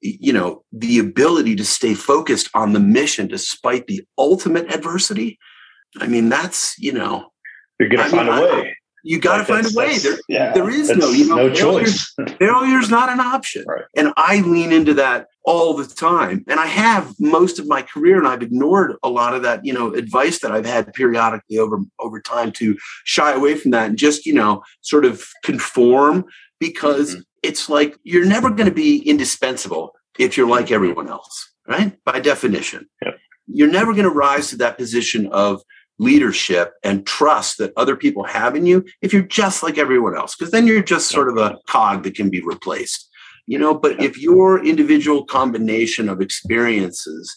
you 0.06 0.34
know, 0.34 0.64
the 0.72 1.00
ability 1.00 1.56
to 1.56 1.66
stay 1.66 1.94
focused 1.94 2.50
on 2.54 2.74
the 2.74 2.80
mission 2.80 3.28
despite 3.28 3.88
the 3.88 4.04
ultimate 4.18 4.72
adversity. 4.74 5.40
I 6.00 6.08
mean, 6.08 6.30
that's, 6.30 6.78
you 6.78 6.92
know, 6.92 7.32
you're 7.80 7.90
going 7.90 8.04
to 8.04 8.10
find 8.10 8.30
mean, 8.30 8.38
a 8.38 8.42
way. 8.42 8.75
You 9.06 9.20
got 9.20 9.46
to 9.46 9.54
like 9.54 9.64
find 9.64 9.66
a 9.68 9.78
way. 9.78 10.00
There, 10.00 10.18
yeah, 10.28 10.52
there 10.54 10.68
is 10.68 10.90
no, 10.90 11.12
you 11.12 11.30
know, 11.30 11.36
no 11.36 11.54
choice. 11.54 12.12
Failure 12.40 12.80
is 12.80 12.90
not 12.90 13.10
an 13.10 13.20
option. 13.20 13.64
Right. 13.68 13.84
And 13.96 14.12
I 14.18 14.42
lean 14.42 14.74
into 14.74 14.96
that 14.96 15.28
all 15.44 15.76
the 15.76 15.86
time. 15.86 16.44
And 16.48 16.60
I 16.60 16.66
have 16.66 17.14
most 17.20 17.60
of 17.60 17.68
my 17.68 17.84
career, 17.84 18.18
and 18.18 18.28
I've 18.28 18.42
ignored 18.42 18.96
a 19.04 19.10
lot 19.10 19.36
of 19.36 19.44
that, 19.44 19.64
you 19.64 19.74
know, 19.74 19.94
advice 19.94 20.40
that 20.40 20.52
I've 20.52 20.66
had 20.66 20.92
periodically 20.96 21.60
over 21.60 21.78
over 22.00 22.20
time 22.20 22.52
to 22.54 22.76
shy 23.04 23.32
away 23.32 23.56
from 23.56 23.70
that 23.72 23.90
and 23.90 23.98
just, 23.98 24.26
you 24.26 24.34
know, 24.34 24.64
sort 24.82 25.06
of 25.06 25.24
conform 25.44 26.26
because 26.60 27.12
mm-hmm. 27.12 27.22
it's 27.44 27.70
like 27.70 27.98
you're 28.04 28.26
never 28.26 28.50
going 28.50 28.68
to 28.68 28.74
be 28.74 29.08
indispensable 29.08 29.94
if 30.18 30.36
you're 30.36 30.50
like 30.50 30.72
everyone 30.72 31.10
else, 31.10 31.54
right? 31.68 31.96
By 32.06 32.20
definition. 32.22 32.88
Yep. 33.04 33.18
You're 33.48 33.72
never 33.72 33.92
going 33.92 34.06
to 34.06 34.10
rise 34.10 34.50
to 34.50 34.58
that 34.58 34.80
position 34.80 35.28
of 35.28 35.62
leadership 35.98 36.74
and 36.84 37.06
trust 37.06 37.58
that 37.58 37.72
other 37.78 37.96
people 37.96 38.24
have 38.24 38.56
in 38.56 38.66
you 38.66 38.84
if 39.02 39.14
you're 39.14 39.22
just 39.22 39.64
like 39.64 39.78
everyone 39.78 40.16
else 40.18 40.36
because 40.36 40.52
then 40.52 40.68
you're 40.68 40.84
just 40.84 41.10
sort 41.10 41.30
of 41.30 41.38
a 41.38 41.58
cog 41.68 42.04
that 42.04 42.16
can 42.16 42.30
be 42.30 42.42
replaced 42.42 43.10
you 43.48 43.58
know? 43.58 43.74
But 43.74 44.02
if 44.02 44.18
your 44.18 44.64
individual 44.64 45.26
combination 45.26 46.10
of 46.10 46.22
experiences 46.22 47.36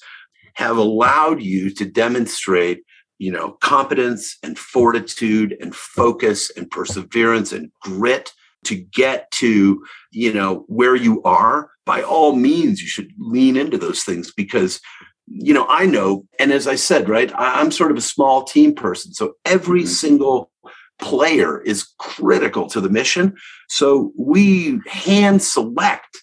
have 0.55 0.77
allowed 0.77 1.43
you 1.43 1.71
to 1.75 1.85
demonstrate 1.85 2.83
you 3.19 3.33
know 3.33 3.53
competence 3.61 4.37
and 4.43 4.57
fortitude 4.59 5.57
and 5.61 5.75
focus 5.75 6.51
and 6.57 6.71
perseverance 6.71 7.53
and 7.53 7.71
grit 7.81 8.33
to 8.65 8.77
get 8.77 9.29
to 9.33 9.85
you 10.13 10.33
know 10.33 10.65
where 10.69 10.95
you 10.95 11.21
are 11.25 11.71
by 11.85 12.01
all 12.01 12.37
means 12.37 12.81
you 12.81 12.87
should 12.87 13.11
lean 13.19 13.57
into 13.57 13.77
those 13.77 14.05
things 14.05 14.33
because 14.33 14.81
you 15.31 15.55
know, 15.55 15.67
I 15.69 15.87
know, 15.87 16.25
and 16.39 16.53
as 16.53 16.67
I 16.67 16.75
said, 16.75 17.09
right, 17.09 17.31
I'm 17.37 17.71
sort 17.71 17.91
of 17.91 17.97
a 17.97 18.03
small 18.03 18.45
team 18.45 18.75
person. 18.75 19.13
So 19.13 19.35
every 19.45 19.81
mm-hmm. 19.81 19.89
single 19.89 20.51
player 20.99 21.61
is 21.61 21.87
critical 21.99 22.69
to 22.69 22.81
the 22.81 22.89
mission. 22.89 23.37
So 23.69 24.13
we 24.19 24.81
hand 24.89 25.43
select 25.43 26.19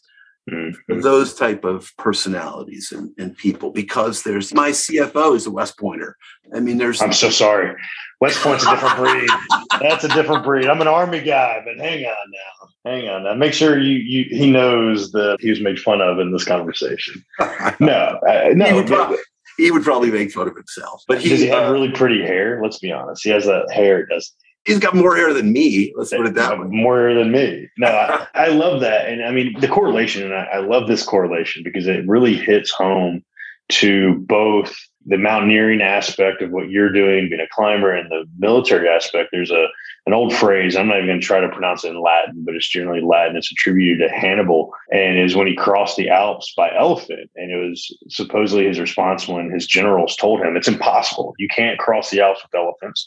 mm-hmm. 0.50 1.00
those 1.02 1.34
type 1.34 1.64
of 1.64 1.92
personalities 1.98 2.92
and, 2.92 3.12
and, 3.18 3.36
people 3.38 3.72
because 3.72 4.24
there's 4.24 4.54
my 4.54 4.70
CFO 4.70 5.36
is 5.36 5.46
a 5.46 5.52
West 5.52 5.78
Pointer. 5.78 6.16
I 6.54 6.60
mean, 6.60 6.78
there's 6.78 7.02
I'm 7.02 7.14
so 7.14 7.30
sorry. 7.30 7.76
West 8.22 8.40
Point's 8.40 8.66
a 8.66 8.70
different 8.70 8.98
breed. 8.98 9.30
That's 9.82 10.04
a 10.04 10.08
different 10.10 10.44
breed. 10.44 10.68
I'm 10.68 10.82
an 10.82 10.88
army 10.88 11.22
guy, 11.22 11.62
but 11.66 11.78
hang 11.84 12.06
on 12.06 12.32
now. 12.32 12.92
Hang 12.92 13.10
on 13.10 13.24
now. 13.24 13.34
Make 13.34 13.54
sure 13.54 13.80
you 13.80 13.98
you 13.98 14.26
he 14.30 14.50
knows 14.50 15.12
that 15.12 15.38
he 15.42 15.50
was 15.50 15.62
made 15.62 15.80
fun 15.80 16.02
of 16.02 16.20
in 16.20 16.32
this 16.32 16.46
conversation. 16.46 17.24
No, 17.80 18.20
uh, 18.28 18.50
no. 18.54 18.66
He 18.66 18.74
would, 18.74 18.88
probably, 18.88 19.18
he 19.58 19.72
would, 19.72 19.84
probably, 19.84 20.12
make 20.12 20.32
fun 20.32 20.48
of 20.48 20.56
himself. 20.56 21.04
But 21.08 21.20
he, 21.20 21.30
does 21.30 21.40
he 21.40 21.48
have 21.48 21.68
uh, 21.68 21.72
really 21.72 21.92
pretty 21.92 22.22
hair? 22.22 22.62
Let's 22.62 22.80
be 22.80 22.92
honest. 22.92 23.24
He 23.24 23.32
has 23.32 23.46
that 23.46 23.72
hair, 23.72 24.06
doesn't 24.06 24.34
he's 24.66 24.80
got 24.80 24.96
more 24.96 25.16
hair 25.16 25.34
than 25.34 25.54
me. 25.54 25.94
Let's 25.96 26.12
put 26.12 26.26
it 26.26 26.34
that 26.36 26.60
way. 26.60 26.68
More 26.68 26.98
hair 26.98 27.16
than 27.16 27.32
me. 27.32 27.70
No, 27.78 27.88
I, 27.88 28.28
I, 28.36 28.48
love 28.48 28.82
that. 28.82 29.08
And 29.08 29.24
I 29.24 29.32
mean, 29.32 29.56
the 29.60 29.68
correlation, 29.68 30.24
and 30.24 30.34
I, 30.34 30.44
I, 30.46 30.60
love 30.60 30.88
this 30.88 31.04
correlation 31.04 31.64
because 31.64 31.88
it 31.88 32.08
really 32.08 32.36
hits 32.36 32.72
home 32.72 33.24
to 33.70 34.16
both 34.28 34.76
the 35.08 35.18
mountaineering 35.18 35.82
aspect 35.82 36.42
of 36.42 36.52
what 36.52 36.70
you're 36.70 36.92
doing, 36.92 37.30
being 37.30 37.42
a 37.42 37.48
climber, 37.56 37.92
and 37.92 38.10
the 38.10 38.26
military 38.40 38.90
aspect. 38.90 39.30
There's 39.32 39.52
a 39.52 39.68
an 40.08 40.14
old 40.14 40.36
phrase. 40.36 40.76
I'm 40.76 40.88
not 40.88 40.98
even 40.98 41.08
going 41.08 41.20
to 41.20 41.26
try 41.26 41.40
to 41.40 41.50
pronounce 41.50 41.84
it 41.84 41.90
in 41.90 42.00
Latin, 42.00 42.44
but 42.46 42.54
it's 42.54 42.70
generally 42.70 43.02
Latin. 43.02 43.36
It's 43.36 43.52
attributed 43.52 44.08
to 44.08 44.14
Hannibal, 44.14 44.72
and 44.92 45.18
is 45.18 45.36
when 45.36 45.48
he 45.48 45.56
crossed 45.56 45.98
the 45.98 46.10
Alps 46.10 46.54
by 46.56 46.76
elephant. 46.76 47.32
And 47.36 47.52
it 47.52 47.58
was 47.58 47.96
supposedly 48.10 48.68
his 48.68 48.80
response 48.80 49.28
when 49.28 49.50
his 49.50 49.66
generals 49.66 50.16
told 50.16 50.42
him, 50.42 50.56
"It's 50.56 50.68
impossible. 50.68 51.34
You 51.38 51.48
can't 51.48 51.80
cross 51.80 52.10
the 52.10 52.22
Alps 52.22 52.44
with 52.44 52.54
elephants." 52.56 53.06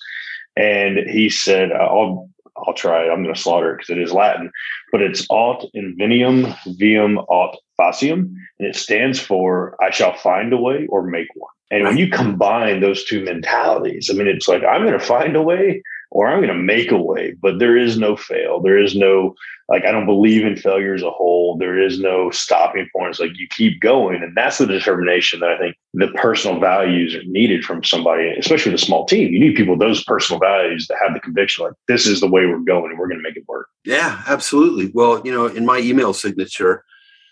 And 0.58 0.98
he 1.08 1.30
said, 1.30 1.72
"I'll 1.72 2.28
I'll 2.66 2.74
try. 2.74 3.04
It. 3.04 3.10
I'm 3.10 3.22
going 3.22 3.34
to 3.34 3.40
slaughter 3.40 3.72
it 3.72 3.76
because 3.78 3.90
it 3.90 3.98
is 3.98 4.12
Latin, 4.12 4.50
but 4.90 5.00
it's 5.00 5.24
aut 5.30 5.64
invenium 5.74 6.52
vium 6.80 7.24
aut 7.28 7.56
facium, 7.78 8.34
and 8.58 8.68
it 8.68 8.76
stands 8.76 9.20
for 9.20 9.76
I 9.82 9.90
shall 9.90 10.16
find 10.16 10.52
a 10.52 10.56
way 10.56 10.86
or 10.88 11.02
make 11.02 11.28
one. 11.34 11.52
And 11.70 11.84
when 11.84 11.98
you 11.98 12.08
combine 12.08 12.80
those 12.80 13.04
two 13.04 13.22
mentalities, 13.22 14.08
I 14.10 14.14
mean, 14.14 14.26
it's 14.26 14.48
like 14.48 14.62
I'm 14.64 14.82
going 14.82 14.98
to 14.98 15.04
find 15.04 15.36
a 15.36 15.42
way 15.42 15.82
or 16.10 16.28
I'm 16.28 16.38
going 16.38 16.48
to 16.48 16.54
make 16.54 16.90
a 16.90 16.96
way, 16.96 17.34
but 17.40 17.58
there 17.58 17.76
is 17.76 17.98
no 17.98 18.16
fail. 18.16 18.60
There 18.60 18.78
is 18.78 18.96
no, 18.96 19.34
like, 19.68 19.84
I 19.84 19.92
don't 19.92 20.06
believe 20.06 20.44
in 20.44 20.56
failure 20.56 20.94
as 20.94 21.02
a 21.02 21.10
whole. 21.10 21.58
There 21.58 21.78
is 21.78 22.00
no 22.00 22.30
stopping 22.30 22.88
points. 22.96 23.20
Like, 23.20 23.32
you 23.36 23.46
keep 23.50 23.80
going. 23.80 24.22
And 24.22 24.34
that's 24.34 24.56
the 24.56 24.66
determination 24.66 25.40
that 25.40 25.50
I 25.50 25.58
think 25.58 25.76
the 25.92 26.08
personal 26.08 26.60
values 26.60 27.14
are 27.14 27.24
needed 27.24 27.62
from 27.62 27.84
somebody, 27.84 28.28
especially 28.38 28.72
with 28.72 28.80
a 28.80 28.84
small 28.84 29.04
team. 29.04 29.32
You 29.32 29.40
need 29.40 29.54
people 29.54 29.74
with 29.74 29.80
those 29.80 30.02
personal 30.04 30.40
values 30.40 30.86
that 30.88 30.98
have 31.02 31.12
the 31.12 31.20
conviction, 31.20 31.64
like, 31.64 31.74
this 31.88 32.06
is 32.06 32.20
the 32.20 32.26
way 32.26 32.46
we're 32.46 32.58
going 32.60 32.90
and 32.90 32.98
we're 32.98 33.08
going 33.08 33.18
to 33.20 33.28
make 33.28 33.36
it 33.36 33.44
work. 33.46 33.68
Yeah, 33.84 34.22
absolutely. 34.26 34.90
Well, 34.94 35.20
you 35.24 35.32
know, 35.32 35.46
in 35.46 35.66
my 35.66 35.78
email 35.78 36.14
signature, 36.14 36.84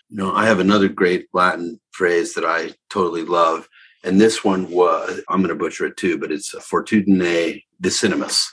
you 0.09 0.17
know, 0.17 0.33
I 0.33 0.45
have 0.45 0.59
another 0.59 0.87
great 0.87 1.27
Latin 1.33 1.79
phrase 1.91 2.35
that 2.35 2.45
I 2.45 2.75
totally 2.91 3.23
love. 3.23 3.67
And 4.03 4.21
this 4.21 4.43
one 4.43 4.69
was, 4.69 5.21
I'm 5.27 5.39
going 5.39 5.49
to 5.49 5.55
butcher 5.55 5.87
it 5.87 5.97
too, 5.97 6.17
but 6.19 6.31
it's 6.31 6.53
fortitudine 6.53 7.63
vicinimus. 7.81 8.45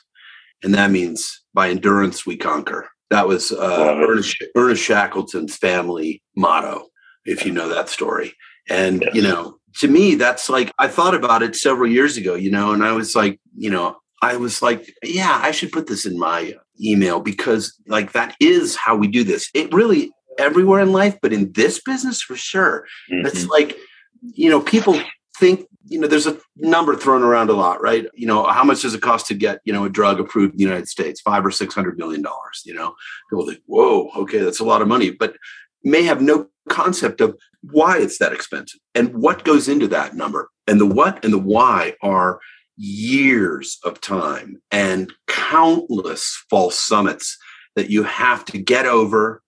And 0.65 0.75
that 0.75 0.91
means 0.91 1.45
by 1.53 1.69
endurance 1.69 2.27
we 2.27 2.37
conquer. 2.37 2.89
That 3.11 3.29
was 3.29 3.53
uh, 3.53 3.95
Ernest, 4.03 4.43
Ernest 4.57 4.83
Shackleton's 4.83 5.57
family 5.57 6.23
motto, 6.37 6.87
if 7.25 7.47
you 7.47 7.53
know 7.53 7.69
that 7.69 7.89
story. 7.89 8.35
And, 8.69 9.03
yes. 9.03 9.15
you 9.15 9.23
know, 9.23 9.59
to 9.77 9.89
me, 9.89 10.15
that's 10.15 10.49
like, 10.49 10.73
I 10.79 10.89
thought 10.89 11.15
about 11.15 11.43
it 11.43 11.55
several 11.55 11.89
years 11.89 12.17
ago, 12.17 12.35
you 12.35 12.51
know, 12.51 12.73
and 12.73 12.83
I 12.83 12.93
was 12.93 13.15
like, 13.15 13.39
you 13.57 13.71
know, 13.71 13.99
I 14.23 14.37
was 14.37 14.63
like, 14.63 14.91
yeah, 15.03 15.39
I 15.43 15.51
should 15.51 15.71
put 15.71 15.87
this 15.87 16.07
in 16.07 16.19
my 16.19 16.55
email 16.83 17.21
because, 17.21 17.79
like, 17.87 18.13
that 18.13 18.35
is 18.41 18.75
how 18.75 18.97
we 18.97 19.07
do 19.07 19.23
this. 19.23 19.51
It 19.53 19.73
really 19.73 20.11
everywhere 20.39 20.81
in 20.81 20.93
life, 20.93 21.17
but 21.21 21.33
in 21.33 21.53
this 21.53 21.81
business 21.81 22.23
for 22.23 22.37
sure. 22.37 22.87
Mm-hmm. 23.13 23.27
It's 23.27 23.47
like, 23.47 23.77
you 24.23 24.49
know, 24.49 24.61
people 24.61 24.99
think, 25.39 25.67
you 25.87 25.99
know, 25.99 26.07
there's 26.07 26.27
a 26.27 26.39
number 26.57 26.97
thrown 26.97 27.23
around 27.23 27.51
a 27.51 27.55
lot, 27.55 27.83
right? 27.83 28.07
You 28.15 28.27
know, 28.27 28.45
how 28.45 28.65
much 28.65 28.83
does 28.83 28.95
it 28.95 29.03
cost 29.03 29.27
to 29.27 29.35
get, 29.35 29.61
you 29.65 29.73
know, 29.73 29.85
a 29.85 29.91
drug 29.91 30.19
approved 30.19 30.55
in 30.55 30.59
the 30.59 30.65
United 30.65 30.89
States? 30.89 31.21
Five 31.21 31.45
or 31.45 31.51
six 31.51 31.75
hundred 31.75 31.99
million 31.99 32.23
dollars, 32.23 32.63
you 32.65 32.75
know. 32.75 32.95
People 33.31 33.47
think, 33.47 33.61
whoa, 33.67 34.11
okay, 34.17 34.39
that's 34.39 34.61
a 34.61 34.65
lot 34.65 34.83
of 34.83 34.89
money, 34.89 35.11
but 35.11 35.37
may 35.83 36.03
have 36.03 36.23
no 36.23 36.47
concept 36.69 37.21
of 37.21 37.39
why 37.71 37.99
it's 37.99 38.19
that 38.19 38.33
expensive 38.33 38.81
and 38.95 39.15
what 39.15 39.45
goes 39.45 39.69
into 39.69 39.87
that 39.89 40.15
number. 40.15 40.49
And 40.67 40.81
the 40.81 40.87
what 40.87 41.23
and 41.25 41.33
the 41.33 41.39
why 41.39 41.95
are 42.03 42.41
years 42.77 43.79
of 43.85 44.01
time 44.01 44.61
and 44.71 45.13
countless 45.29 46.45
false 46.51 46.79
summits 46.79 47.37
that 47.77 47.91
you 47.91 48.03
have 48.05 48.45
to 48.47 48.59
get 48.59 48.87
over 48.87 49.43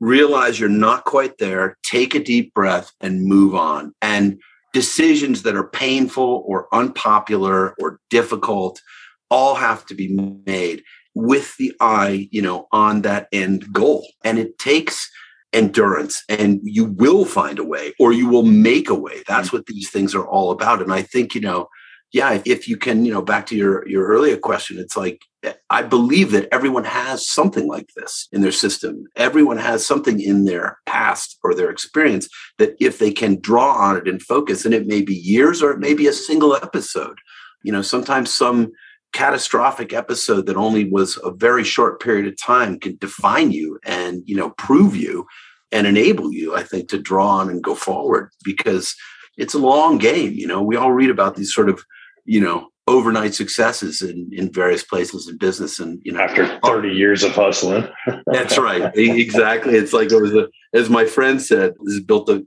realize 0.00 0.58
you're 0.58 0.68
not 0.68 1.04
quite 1.04 1.38
there, 1.38 1.76
take 1.84 2.14
a 2.14 2.22
deep 2.22 2.52
breath 2.54 2.92
and 3.00 3.24
move 3.24 3.54
on. 3.54 3.94
And 4.02 4.40
decisions 4.74 5.44
that 5.44 5.56
are 5.56 5.68
painful 5.68 6.44
or 6.46 6.68
unpopular 6.72 7.74
or 7.80 8.00
difficult 8.10 8.82
all 9.30 9.54
have 9.54 9.86
to 9.86 9.94
be 9.94 10.08
made 10.44 10.82
with 11.14 11.56
the 11.56 11.72
eye, 11.80 12.28
you 12.32 12.42
know, 12.42 12.66
on 12.72 13.02
that 13.02 13.28
end 13.32 13.72
goal. 13.72 14.06
And 14.24 14.38
it 14.38 14.58
takes 14.58 15.08
endurance 15.52 16.24
and 16.28 16.60
you 16.64 16.84
will 16.84 17.24
find 17.24 17.60
a 17.60 17.64
way 17.64 17.94
or 18.00 18.12
you 18.12 18.28
will 18.28 18.42
make 18.42 18.90
a 18.90 18.94
way. 18.94 19.22
That's 19.28 19.48
mm-hmm. 19.48 19.58
what 19.58 19.66
these 19.66 19.88
things 19.90 20.14
are 20.14 20.26
all 20.26 20.50
about. 20.50 20.82
And 20.82 20.92
I 20.92 21.02
think, 21.02 21.34
you 21.34 21.40
know, 21.40 21.68
yeah, 22.14 22.40
if 22.44 22.68
you 22.68 22.76
can, 22.76 23.04
you 23.04 23.12
know, 23.12 23.20
back 23.20 23.44
to 23.46 23.56
your 23.56 23.86
your 23.88 24.06
earlier 24.06 24.36
question, 24.36 24.78
it's 24.78 24.96
like 24.96 25.20
I 25.68 25.82
believe 25.82 26.30
that 26.30 26.48
everyone 26.52 26.84
has 26.84 27.28
something 27.28 27.66
like 27.66 27.88
this 27.96 28.28
in 28.30 28.40
their 28.40 28.52
system. 28.52 29.06
Everyone 29.16 29.56
has 29.56 29.84
something 29.84 30.20
in 30.20 30.44
their 30.44 30.78
past 30.86 31.36
or 31.42 31.54
their 31.54 31.70
experience 31.70 32.28
that 32.58 32.76
if 32.78 33.00
they 33.00 33.10
can 33.10 33.40
draw 33.40 33.72
on 33.72 33.96
it 33.96 34.06
and 34.06 34.22
focus, 34.22 34.64
and 34.64 34.72
it 34.72 34.86
may 34.86 35.02
be 35.02 35.12
years 35.12 35.60
or 35.60 35.72
it 35.72 35.80
may 35.80 35.92
be 35.92 36.06
a 36.06 36.12
single 36.12 36.54
episode. 36.54 37.18
You 37.64 37.72
know, 37.72 37.82
sometimes 37.82 38.32
some 38.32 38.70
catastrophic 39.12 39.92
episode 39.92 40.46
that 40.46 40.56
only 40.56 40.88
was 40.88 41.18
a 41.24 41.32
very 41.32 41.64
short 41.64 42.00
period 42.00 42.28
of 42.28 42.40
time 42.40 42.78
can 42.78 42.96
define 43.00 43.50
you 43.50 43.80
and, 43.84 44.22
you 44.24 44.36
know, 44.36 44.50
prove 44.50 44.94
you 44.94 45.26
and 45.72 45.84
enable 45.84 46.32
you, 46.32 46.54
I 46.54 46.62
think, 46.62 46.88
to 46.90 46.98
draw 46.98 47.28
on 47.38 47.50
and 47.50 47.60
go 47.60 47.74
forward 47.74 48.30
because 48.44 48.94
it's 49.36 49.54
a 49.54 49.58
long 49.58 49.98
game. 49.98 50.32
You 50.34 50.46
know, 50.46 50.62
we 50.62 50.76
all 50.76 50.92
read 50.92 51.10
about 51.10 51.34
these 51.34 51.52
sort 51.52 51.68
of, 51.68 51.84
you 52.24 52.40
know, 52.40 52.68
overnight 52.86 53.34
successes 53.34 54.02
in, 54.02 54.28
in 54.32 54.52
various 54.52 54.82
places 54.82 55.28
in 55.28 55.38
business 55.38 55.78
and 55.78 56.00
you 56.04 56.12
know. 56.12 56.20
After 56.20 56.58
30 56.64 56.90
years 56.90 57.22
of 57.22 57.32
hustling. 57.32 57.88
That's 58.26 58.58
right. 58.58 58.92
Exactly. 59.24 59.74
It's 59.76 59.92
like 59.92 60.10
it 60.12 60.20
was 60.20 60.34
a 60.34 60.48
as 60.74 60.90
my 60.90 61.04
friend 61.04 61.40
said 61.40 61.72
this 61.84 62.00
built 62.00 62.28
a 62.28 62.44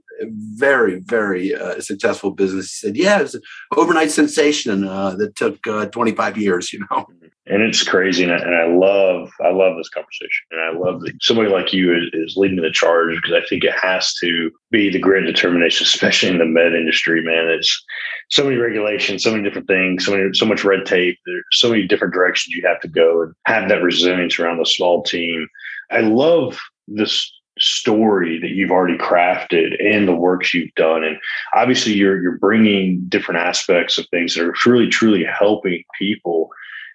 very 0.54 1.00
very 1.00 1.54
uh, 1.54 1.80
successful 1.80 2.30
business. 2.30 2.78
He 2.78 2.86
said 2.86 2.96
yeah 2.96 3.18
it 3.18 3.22
was 3.22 3.34
an 3.34 3.42
overnight 3.76 4.10
sensation 4.10 4.84
uh, 4.84 5.14
that 5.16 5.34
took 5.34 5.66
uh, 5.66 5.86
25 5.86 6.38
years 6.38 6.72
you 6.72 6.86
know 6.90 7.06
and 7.48 7.62
it's 7.62 7.82
crazy 7.82 8.22
and 8.22 8.32
I, 8.32 8.36
and 8.36 8.54
I, 8.54 8.66
love 8.66 9.30
i 9.42 9.50
love 9.50 9.76
this 9.76 9.88
conversation 9.88 10.46
and 10.50 10.60
i 10.60 10.78
love 10.78 11.00
that 11.00 11.12
somebody 11.20 11.48
like 11.48 11.72
you 11.72 11.94
is, 11.96 12.10
is 12.12 12.36
leading 12.36 12.60
the 12.60 12.70
charge 12.70 13.16
because 13.16 13.32
i 13.32 13.46
think 13.48 13.64
it 13.64 13.74
has 13.80 14.14
to 14.14 14.50
be 14.70 14.90
the 14.90 14.98
grit 14.98 15.24
and 15.24 15.34
determination 15.34 15.84
especially 15.84 16.30
in 16.30 16.38
the 16.38 16.44
med 16.44 16.74
industry 16.74 17.22
man. 17.22 17.48
It's 17.48 17.84
so 18.30 18.44
many 18.44 18.56
regulations 18.56 19.22
so 19.22 19.30
many 19.30 19.42
different 19.42 19.66
things 19.66 20.04
so 20.04 20.12
many 20.12 20.28
so 20.34 20.46
much 20.46 20.64
red 20.64 20.86
tape. 20.86 21.18
There's 21.26 21.44
so 21.52 21.70
many 21.70 21.86
different 21.86 22.14
directions 22.14 22.54
you 22.54 22.66
have 22.66 22.80
to 22.80 22.88
go 22.88 23.22
and 23.22 23.34
have 23.46 23.68
that 23.68 23.82
resilience 23.82 24.38
around 24.38 24.58
the 24.58 24.66
small 24.66 25.02
team. 25.02 25.48
I 25.90 26.00
love 26.00 26.58
this 26.86 27.32
story 27.58 28.38
that 28.40 28.50
you've 28.50 28.70
already 28.70 28.96
crafted 28.96 29.74
and 29.84 30.06
the 30.06 30.14
works 30.14 30.54
you've 30.54 30.74
done 30.76 31.02
and 31.02 31.18
obviously 31.54 31.92
you're 31.92 32.22
you're 32.22 32.38
bringing 32.38 33.04
different 33.08 33.40
aspects 33.40 33.98
of 33.98 34.06
things 34.08 34.34
that 34.34 34.46
are 34.46 34.52
truly 34.52 34.88
truly 34.88 35.24
helping 35.24 35.82
people 35.98 36.50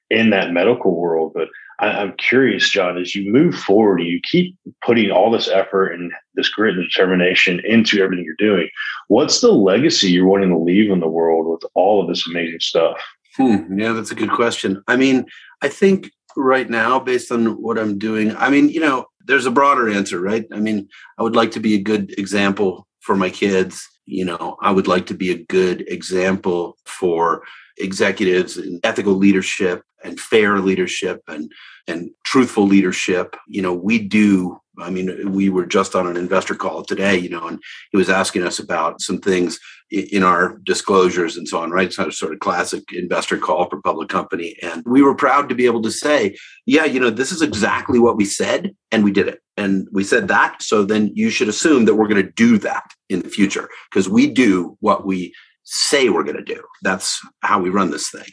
in 0.09 0.29
that 0.29 0.51
medical 0.51 0.99
world. 0.99 1.31
But 1.33 1.49
I, 1.79 2.01
am 2.01 2.13
curious, 2.17 2.69
John, 2.69 2.97
as 2.97 3.15
you 3.15 3.31
move 3.31 3.55
forward, 3.55 3.99
you 3.99 4.19
keep 4.21 4.55
putting 4.85 5.11
all 5.11 5.31
this 5.31 5.47
effort 5.47 5.87
and 5.87 6.11
this 6.35 6.49
grit 6.49 6.75
and 6.75 6.83
determination 6.83 7.61
into 7.65 8.01
everything 8.01 8.25
you're 8.25 8.35
doing. 8.37 8.69
What's 9.07 9.41
the 9.41 9.51
legacy 9.51 10.11
you're 10.11 10.27
wanting 10.27 10.49
to 10.49 10.57
leave 10.57 10.91
in 10.91 10.99
the 10.99 11.07
world 11.07 11.47
with 11.47 11.69
all 11.73 12.01
of 12.01 12.07
this 12.07 12.27
amazing 12.27 12.59
stuff? 12.59 12.97
Hmm, 13.35 13.77
yeah, 13.77 13.93
that's 13.93 14.11
a 14.11 14.15
good 14.15 14.31
question. 14.31 14.83
I 14.87 14.95
mean, 14.95 15.25
I 15.61 15.67
think 15.67 16.11
right 16.37 16.69
now, 16.69 16.99
based 16.99 17.31
on 17.31 17.61
what 17.61 17.79
I'm 17.79 17.97
doing, 17.97 18.35
I 18.37 18.49
mean, 18.49 18.69
you 18.69 18.79
know, 18.79 19.05
there's 19.25 19.45
a 19.45 19.51
broader 19.51 19.89
answer, 19.89 20.19
right? 20.19 20.45
I 20.51 20.59
mean, 20.59 20.87
I 21.17 21.23
would 21.23 21.35
like 21.35 21.51
to 21.51 21.59
be 21.59 21.73
a 21.75 21.81
good 21.81 22.13
example 22.17 22.87
for 22.99 23.15
my 23.15 23.29
kids. 23.29 23.87
You 24.05 24.25
know, 24.25 24.57
I 24.61 24.71
would 24.71 24.87
like 24.87 25.05
to 25.07 25.13
be 25.13 25.31
a 25.31 25.43
good 25.45 25.83
example 25.87 26.77
for 26.85 27.43
executives 27.77 28.57
and 28.57 28.79
ethical 28.83 29.13
leadership 29.13 29.83
and 30.03 30.19
fair 30.19 30.59
leadership 30.59 31.21
and 31.27 31.51
and 31.87 32.11
truthful 32.23 32.65
leadership. 32.65 33.35
You 33.47 33.61
know 33.61 33.73
we 33.73 33.99
do 33.99 34.59
i 34.79 34.89
mean 34.89 35.31
we 35.31 35.49
were 35.49 35.67
just 35.67 35.95
on 35.95 36.07
an 36.07 36.17
investor 36.17 36.55
call 36.55 36.83
today 36.83 37.15
you 37.15 37.29
know 37.29 37.47
and 37.47 37.59
he 37.91 37.97
was 37.97 38.09
asking 38.09 38.41
us 38.41 38.57
about 38.57 38.99
some 39.01 39.19
things 39.19 39.59
in 39.91 40.23
our 40.23 40.57
disclosures 40.63 41.37
and 41.37 41.47
so 41.47 41.59
on 41.59 41.69
right? 41.69 41.85
It's 41.85 41.99
not 41.99 42.07
a 42.07 42.11
sort 42.11 42.33
of 42.33 42.39
classic 42.39 42.83
investor 42.91 43.37
call 43.37 43.69
for 43.69 43.79
public 43.81 44.09
company. 44.09 44.55
And 44.63 44.81
we 44.87 45.03
were 45.03 45.13
proud 45.13 45.47
to 45.49 45.55
be 45.55 45.67
able 45.67 45.83
to 45.83 45.91
say 45.91 46.35
yeah 46.65 46.85
you 46.85 46.99
know 46.99 47.09
this 47.09 47.31
is 47.31 47.41
exactly 47.41 47.99
what 47.99 48.17
we 48.17 48.25
said 48.25 48.75
and 48.91 49.03
we 49.03 49.11
did 49.11 49.27
it. 49.27 49.39
And 49.55 49.87
we 49.91 50.03
said 50.03 50.27
that 50.29 50.61
so 50.61 50.83
then 50.83 51.11
you 51.13 51.29
should 51.29 51.49
assume 51.49 51.85
that 51.85 51.95
we're 51.95 52.07
going 52.07 52.25
to 52.25 52.31
do 52.31 52.57
that 52.59 52.85
in 53.09 53.21
the 53.21 53.29
future 53.29 53.69
because 53.91 54.09
we 54.09 54.27
do 54.27 54.75
what 54.79 55.05
we 55.05 55.33
say 55.63 56.09
we're 56.09 56.23
going 56.23 56.37
to 56.37 56.43
do 56.43 56.61
that's 56.81 57.19
how 57.41 57.59
we 57.59 57.69
run 57.69 57.91
this 57.91 58.09
thing 58.09 58.25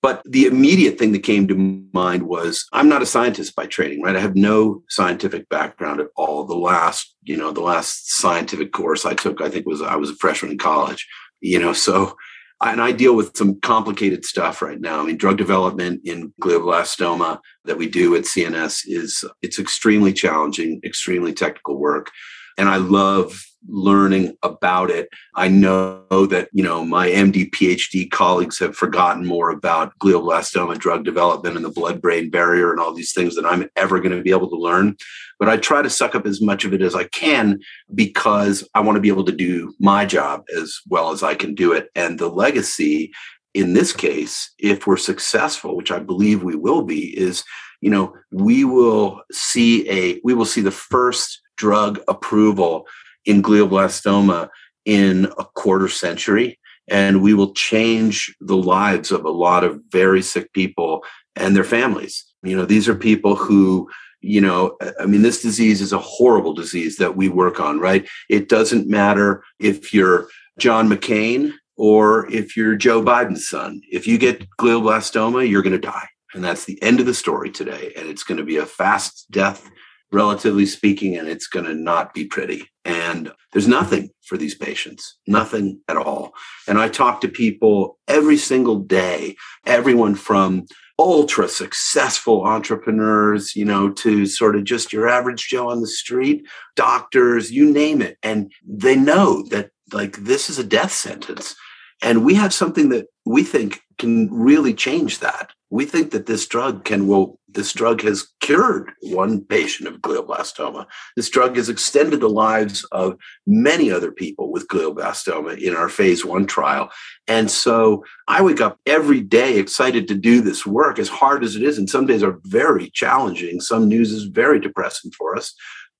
but 0.00 0.22
the 0.24 0.46
immediate 0.46 0.98
thing 0.98 1.12
that 1.12 1.24
came 1.24 1.48
to 1.48 1.82
mind 1.92 2.22
was 2.22 2.66
I'm 2.72 2.88
not 2.88 3.02
a 3.02 3.06
scientist 3.06 3.56
by 3.56 3.66
training, 3.66 4.00
right? 4.00 4.14
I 4.14 4.20
have 4.20 4.36
no 4.36 4.82
scientific 4.88 5.48
background 5.48 6.00
at 6.00 6.06
all. 6.16 6.44
The 6.44 6.54
last, 6.54 7.16
you 7.24 7.36
know, 7.36 7.50
the 7.50 7.62
last 7.62 8.12
scientific 8.12 8.72
course 8.72 9.04
I 9.04 9.14
took, 9.14 9.40
I 9.40 9.48
think 9.48 9.66
was 9.66 9.82
I 9.82 9.96
was 9.96 10.10
a 10.10 10.16
freshman 10.16 10.52
in 10.52 10.58
college, 10.58 11.06
you 11.40 11.58
know, 11.58 11.72
so 11.72 12.16
and 12.60 12.80
I 12.80 12.90
deal 12.92 13.14
with 13.14 13.36
some 13.36 13.60
complicated 13.60 14.24
stuff 14.24 14.62
right 14.62 14.80
now. 14.80 15.00
I 15.00 15.04
mean, 15.04 15.16
drug 15.16 15.38
development 15.38 16.00
in 16.04 16.32
glioblastoma 16.40 17.38
that 17.64 17.78
we 17.78 17.88
do 17.88 18.16
at 18.16 18.24
CNS 18.24 18.82
is 18.86 19.24
it's 19.42 19.60
extremely 19.60 20.12
challenging, 20.12 20.80
extremely 20.84 21.32
technical 21.32 21.78
work. 21.78 22.10
And 22.58 22.68
I 22.68 22.76
love 22.76 23.44
learning 23.66 24.36
about 24.42 24.90
it. 24.90 25.08
I 25.34 25.48
know 25.48 26.04
that, 26.10 26.48
you 26.52 26.62
know, 26.62 26.84
my 26.84 27.08
MD 27.08 27.50
PhD 27.50 28.10
colleagues 28.10 28.58
have 28.58 28.76
forgotten 28.76 29.26
more 29.26 29.50
about 29.50 29.98
glioblastoma 29.98 30.78
drug 30.78 31.04
development 31.04 31.56
and 31.56 31.64
the 31.64 31.70
blood 31.70 32.00
brain 32.00 32.30
barrier 32.30 32.70
and 32.70 32.80
all 32.80 32.94
these 32.94 33.12
things 33.12 33.34
that 33.34 33.46
I'm 33.46 33.68
ever 33.76 34.00
going 34.00 34.16
to 34.16 34.22
be 34.22 34.30
able 34.30 34.48
to 34.50 34.56
learn. 34.56 34.96
But 35.38 35.48
I 35.48 35.56
try 35.56 35.82
to 35.82 35.90
suck 35.90 36.14
up 36.14 36.26
as 36.26 36.40
much 36.40 36.64
of 36.64 36.72
it 36.72 36.82
as 36.82 36.94
I 36.94 37.04
can 37.04 37.60
because 37.94 38.68
I 38.74 38.80
want 38.80 38.96
to 38.96 39.00
be 39.00 39.08
able 39.08 39.24
to 39.24 39.32
do 39.32 39.74
my 39.78 40.04
job 40.04 40.44
as 40.56 40.78
well 40.88 41.10
as 41.10 41.22
I 41.22 41.34
can 41.34 41.54
do 41.54 41.72
it. 41.72 41.88
And 41.94 42.18
the 42.18 42.28
legacy 42.28 43.12
in 43.54 43.72
this 43.72 43.92
case, 43.92 44.52
if 44.58 44.86
we're 44.86 44.96
successful, 44.96 45.76
which 45.76 45.90
I 45.90 45.98
believe 45.98 46.42
we 46.42 46.54
will 46.54 46.82
be, 46.82 47.18
is, 47.18 47.42
you 47.80 47.90
know, 47.90 48.14
we 48.30 48.64
will 48.64 49.22
see 49.32 49.88
a, 49.88 50.20
we 50.22 50.34
will 50.34 50.44
see 50.44 50.60
the 50.60 50.70
first 50.70 51.40
drug 51.58 52.00
approval 52.08 52.86
in 53.26 53.42
glioblastoma 53.42 54.48
in 54.86 55.26
a 55.38 55.44
quarter 55.44 55.88
century. 55.88 56.58
And 56.90 57.20
we 57.20 57.34
will 57.34 57.52
change 57.52 58.34
the 58.40 58.56
lives 58.56 59.12
of 59.12 59.26
a 59.26 59.30
lot 59.30 59.62
of 59.62 59.82
very 59.90 60.22
sick 60.22 60.50
people 60.54 61.04
and 61.36 61.54
their 61.54 61.64
families. 61.64 62.24
You 62.42 62.56
know, 62.56 62.64
these 62.64 62.88
are 62.88 62.94
people 62.94 63.36
who, 63.36 63.90
you 64.22 64.40
know, 64.40 64.78
I 64.98 65.04
mean, 65.04 65.20
this 65.20 65.42
disease 65.42 65.82
is 65.82 65.92
a 65.92 65.98
horrible 65.98 66.54
disease 66.54 66.96
that 66.96 67.16
we 67.16 67.28
work 67.28 67.60
on, 67.60 67.78
right? 67.78 68.08
It 68.30 68.48
doesn't 68.48 68.88
matter 68.88 69.44
if 69.58 69.92
you're 69.92 70.28
John 70.58 70.88
McCain 70.88 71.52
or 71.76 72.30
if 72.32 72.56
you're 72.56 72.74
Joe 72.74 73.02
Biden's 73.02 73.46
son. 73.46 73.82
If 73.90 74.06
you 74.06 74.16
get 74.16 74.48
glioblastoma, 74.58 75.48
you're 75.48 75.62
going 75.62 75.78
to 75.78 75.78
die. 75.78 76.08
And 76.32 76.42
that's 76.42 76.64
the 76.64 76.82
end 76.82 77.00
of 77.00 77.06
the 77.06 77.14
story 77.14 77.50
today. 77.50 77.92
And 77.96 78.08
it's 78.08 78.24
going 78.24 78.38
to 78.38 78.44
be 78.44 78.56
a 78.56 78.66
fast 78.66 79.30
death 79.30 79.68
relatively 80.12 80.66
speaking, 80.66 81.16
and 81.16 81.28
it's 81.28 81.46
going 81.46 81.66
to 81.66 81.74
not 81.74 82.14
be 82.14 82.24
pretty. 82.24 82.68
And 82.84 83.30
there's 83.52 83.68
nothing 83.68 84.10
for 84.24 84.36
these 84.36 84.54
patients, 84.54 85.18
nothing 85.26 85.80
at 85.88 85.96
all. 85.96 86.32
And 86.66 86.78
I 86.78 86.88
talk 86.88 87.20
to 87.20 87.28
people 87.28 87.98
every 88.08 88.36
single 88.36 88.78
day, 88.78 89.36
everyone 89.66 90.14
from 90.14 90.66
ultra 90.98 91.48
successful 91.48 92.44
entrepreneurs, 92.44 93.54
you 93.54 93.64
know, 93.64 93.90
to 93.90 94.26
sort 94.26 94.56
of 94.56 94.64
just 94.64 94.92
your 94.92 95.08
average 95.08 95.48
Joe 95.48 95.70
on 95.70 95.80
the 95.80 95.86
street, 95.86 96.46
doctors, 96.74 97.52
you 97.52 97.70
name 97.70 98.02
it. 98.02 98.18
And 98.22 98.52
they 98.66 98.96
know 98.96 99.42
that 99.50 99.70
like 99.92 100.16
this 100.16 100.50
is 100.50 100.58
a 100.58 100.64
death 100.64 100.92
sentence. 100.92 101.54
And 102.02 102.24
we 102.24 102.34
have 102.34 102.52
something 102.52 102.88
that 102.90 103.06
we 103.24 103.42
think 103.42 103.80
can 103.98 104.32
really 104.32 104.74
change 104.74 105.18
that. 105.18 105.52
We 105.70 105.84
think 105.84 106.12
that 106.12 106.26
this 106.26 106.46
drug 106.46 106.84
can, 106.84 107.06
well, 107.06 107.38
this 107.48 107.72
drug 107.72 108.02
has 108.02 108.28
cured 108.48 108.90
one 109.02 109.44
patient 109.44 109.86
of 109.86 110.00
glioblastoma. 110.00 110.86
This 111.16 111.28
drug 111.28 111.56
has 111.56 111.68
extended 111.68 112.20
the 112.20 112.30
lives 112.30 112.82
of 112.92 113.18
many 113.46 113.90
other 113.90 114.10
people 114.10 114.50
with 114.50 114.68
glioblastoma 114.68 115.60
in 115.60 115.76
our 115.76 115.90
phase 115.90 116.24
one 116.24 116.46
trial. 116.46 116.90
And 117.26 117.50
so 117.50 118.06
I 118.26 118.40
wake 118.40 118.62
up 118.62 118.78
every 118.86 119.20
day 119.20 119.58
excited 119.58 120.08
to 120.08 120.14
do 120.14 120.40
this 120.40 120.64
work, 120.64 120.98
as 120.98 121.10
hard 121.10 121.44
as 121.44 121.56
it 121.56 121.62
is. 121.62 121.76
And 121.76 121.90
some 121.90 122.06
days 122.06 122.22
are 122.22 122.38
very 122.44 122.88
challenging. 122.88 123.60
Some 123.60 123.86
news 123.86 124.12
is 124.12 124.24
very 124.24 124.58
depressing 124.58 125.10
for 125.10 125.36
us. 125.36 125.52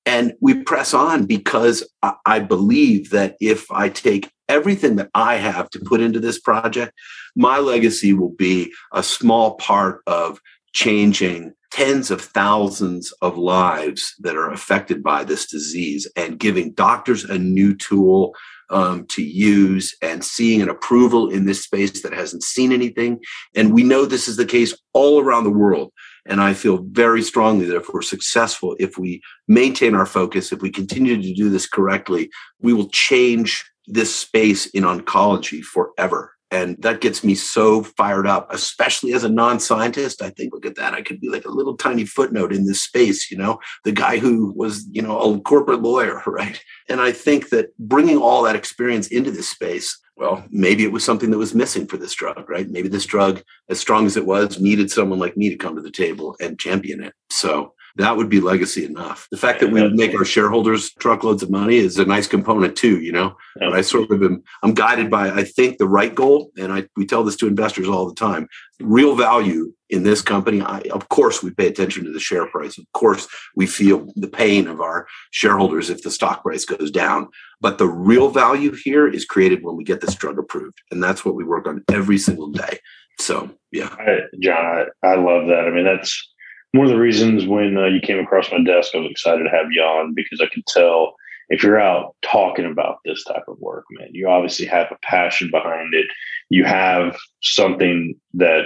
And 0.06 0.32
we 0.40 0.62
press 0.62 0.94
on 0.94 1.26
because 1.26 1.87
I 2.24 2.38
believe 2.38 3.11
that 3.11 3.37
if 3.42 3.70
I 3.70 3.90
take 3.90 4.32
everything 4.48 4.96
that 4.96 5.11
I 5.14 5.34
have 5.34 5.68
to 5.70 5.80
put 5.80 6.00
into 6.00 6.18
this 6.18 6.40
project, 6.40 6.94
my 7.37 7.58
legacy 7.58 8.14
will 8.14 8.30
be 8.30 8.72
a 8.94 9.02
small 9.02 9.56
part 9.56 10.00
of 10.06 10.40
changing 10.72 11.52
tens 11.70 12.11
of 12.11 12.20
thousands 12.20 13.12
of 13.20 13.37
lives 13.37 14.14
that 14.20 14.37
are 14.37 14.50
affected 14.50 15.02
by 15.02 15.24
this 15.24 15.46
disease 15.46 16.11
and 16.16 16.38
giving 16.38 16.72
doctors 16.72 17.24
a 17.24 17.38
new 17.38 17.74
tool 17.74 18.35
um, 18.70 19.07
to 19.07 19.22
use 19.22 19.96
and 20.02 20.24
seeing 20.24 20.61
an 20.61 20.68
approval 20.68 21.31
in 21.31 21.46
this 21.46 21.64
space 21.64 22.02
that 22.02 22.12
hasn't 22.12 22.42
seen 22.42 22.72
anything. 22.72 23.20
And 23.54 23.72
we 23.72 23.83
know 23.83 24.04
this 24.04 24.28
is 24.28 24.37
the 24.37 24.46
case 24.46 24.74
all 24.92 25.20
around 25.20 25.44
the 25.44 25.50
world. 25.50 25.92
And 26.26 26.40
I 26.40 26.52
feel 26.52 26.85
very 26.90 27.22
strongly 27.22 27.64
that 27.66 27.76
if 27.76 27.88
we're 27.88 28.02
successful, 28.02 28.76
if 28.78 28.98
we 28.98 29.22
maintain 29.46 29.94
our 29.94 30.07
focus, 30.07 30.52
if 30.52 30.61
we 30.61 30.70
continue 30.70 31.20
to 31.20 31.35
do 31.35 31.48
this 31.48 31.66
correctly, 31.66 32.31
we 32.61 32.74
will 32.74 32.90
change 32.90 33.64
this 33.87 34.14
space 34.14 34.66
in 34.66 34.85
oncology 34.85 35.62
forever. 35.62 36.35
And 36.50 36.80
that 36.82 37.02
gets 37.02 37.22
me 37.22 37.34
so 37.34 37.82
fired 37.82 38.26
up, 38.26 38.52
especially 38.52 39.12
as 39.12 39.24
a 39.24 39.28
non 39.28 39.61
scientist. 39.61 40.22
I 40.22 40.30
think, 40.30 40.54
look 40.54 40.64
at 40.64 40.76
that. 40.76 40.94
I 40.94 41.02
could 41.02 41.20
be 41.20 41.28
like 41.28 41.44
a 41.44 41.50
little 41.50 41.76
tiny 41.76 42.06
footnote 42.06 42.52
in 42.52 42.66
this 42.66 42.82
space, 42.82 43.30
you 43.30 43.37
know, 43.37 43.61
the 43.84 43.92
guy 43.92 44.18
who 44.18 44.52
was, 44.56 44.87
you 44.90 45.02
know, 45.02 45.18
a 45.18 45.40
corporate 45.40 45.82
lawyer, 45.82 46.22
right? 46.26 46.61
And 46.88 47.00
I 47.00 47.12
think 47.12 47.50
that 47.50 47.76
bringing 47.78 48.18
all 48.18 48.42
that 48.42 48.56
experience 48.56 49.08
into 49.08 49.30
this 49.30 49.48
space, 49.48 49.98
well, 50.16 50.44
maybe 50.50 50.84
it 50.84 50.92
was 50.92 51.04
something 51.04 51.30
that 51.30 51.38
was 51.38 51.54
missing 51.54 51.87
for 51.87 51.96
this 51.96 52.14
drug, 52.14 52.48
right? 52.48 52.68
Maybe 52.68 52.88
this 52.88 53.06
drug, 53.06 53.42
as 53.68 53.78
strong 53.78 54.06
as 54.06 54.16
it 54.16 54.26
was, 54.26 54.58
needed 54.58 54.90
someone 54.90 55.18
like 55.18 55.37
me 55.37 55.48
to 55.50 55.56
come 55.56 55.76
to 55.76 55.82
the 55.82 55.90
table 55.90 56.34
and 56.40 56.58
champion 56.58 57.04
it. 57.04 57.14
So 57.30 57.74
that 57.96 58.16
would 58.16 58.29
be 58.29 58.40
legacy 58.40 58.85
enough. 58.85 59.27
The 59.31 59.37
fact 59.37 59.61
that 59.61 59.70
we 59.70 59.83
would 59.83 59.94
make 59.94 60.14
our 60.14 60.24
shareholders 60.24 60.92
truckloads 60.94 61.42
of 61.42 61.51
money 61.51 61.77
is 61.77 61.98
a 61.98 62.05
nice 62.05 62.27
component 62.27 62.77
too, 62.77 63.01
you 63.01 63.12
know. 63.12 63.37
But 63.57 63.72
I 63.72 63.81
sort 63.81 64.11
of 64.11 64.22
am 64.22 64.42
I'm 64.62 64.74
guided 64.74 65.11
by 65.11 65.31
I 65.31 65.44
think 65.44 65.79
the 65.79 65.88
right 65.88 66.14
goal, 66.14 66.51
and 66.57 66.72
I 66.72 66.87
we 66.96 67.07
tell 67.07 67.24
this 67.24 67.37
to 67.37 67.46
investors 67.46 67.88
all 67.88 68.07
the 68.07 68.14
time. 68.14 68.48
Real 68.81 69.16
value 69.16 69.72
in 69.90 70.03
this 70.03 70.22
company, 70.22 70.61
I, 70.61 70.81
of 70.92 71.09
course, 71.09 71.42
we 71.42 71.51
pay 71.51 71.66
attention 71.66 72.05
to 72.05 72.12
the 72.12 72.20
share 72.20 72.46
price. 72.46 72.79
Of 72.79 72.85
course, 72.92 73.27
we 73.57 73.66
feel 73.66 74.07
the 74.16 74.29
pain 74.29 74.68
of 74.68 74.81
our 74.81 75.07
shareholders 75.31 75.90
if 75.90 76.03
the 76.03 76.11
stock 76.11 76.42
price 76.42 76.64
goes 76.64 76.90
down. 76.90 77.29
But 77.61 77.79
the 77.79 77.88
real 77.88 78.31
value 78.31 78.72
here 78.85 79.09
is 79.09 79.24
created 79.24 79.64
when 79.64 79.77
we 79.77 79.85
get 79.85 80.01
this 80.01 80.14
drug 80.14 80.38
approved, 80.38 80.81
and 80.90 81.03
that's 81.03 81.24
what 81.24 81.35
we 81.35 81.44
work 81.44 81.66
on 81.66 81.83
every 81.88 82.18
single 82.18 82.51
day. 82.51 82.79
So, 83.20 83.51
yeah, 83.72 83.94
I, 83.98 84.20
John, 84.40 84.87
I, 85.03 85.07
I 85.09 85.16
love 85.16 85.48
that. 85.48 85.64
I 85.66 85.70
mean, 85.70 85.85
that's 85.85 86.33
one 86.72 86.87
of 86.87 86.92
the 86.92 86.98
reasons 86.98 87.46
when 87.46 87.76
uh, 87.76 87.87
you 87.87 88.00
came 88.00 88.18
across 88.18 88.50
my 88.50 88.62
desk, 88.62 88.94
I 88.94 88.98
was 88.98 89.11
excited 89.11 89.44
to 89.44 89.50
have 89.50 89.66
you 89.70 89.83
on 89.83 90.14
because 90.14 90.40
I 90.40 90.46
could 90.52 90.66
tell 90.66 91.14
if 91.48 91.62
you're 91.62 91.81
out 91.81 92.14
talking 92.22 92.66
about 92.66 92.98
this 93.04 93.24
type 93.24 93.44
of 93.48 93.59
work, 93.59 93.85
man, 93.90 94.09
you 94.12 94.28
obviously 94.28 94.66
have 94.66 94.88
a 94.90 94.98
passion 95.02 95.50
behind 95.50 95.94
it. 95.94 96.07
You 96.50 96.64
have 96.64 97.16
something 97.40 98.14
that 98.35 98.64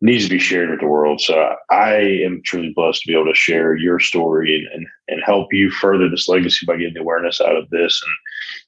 needs 0.00 0.24
to 0.24 0.30
be 0.30 0.38
shared 0.38 0.70
with 0.70 0.80
the 0.80 0.86
world. 0.86 1.20
So 1.20 1.54
I 1.70 1.94
am 2.24 2.42
truly 2.44 2.72
blessed 2.74 3.02
to 3.02 3.08
be 3.08 3.14
able 3.14 3.32
to 3.32 3.34
share 3.34 3.76
your 3.76 4.00
story 4.00 4.56
and, 4.58 4.66
and, 4.74 4.86
and 5.08 5.24
help 5.24 5.52
you 5.52 5.70
further 5.70 6.10
this 6.10 6.28
legacy 6.28 6.66
by 6.66 6.76
getting 6.76 6.94
the 6.94 7.00
awareness 7.00 7.40
out 7.40 7.56
of 7.56 7.70
this. 7.70 8.02
And 8.04 8.12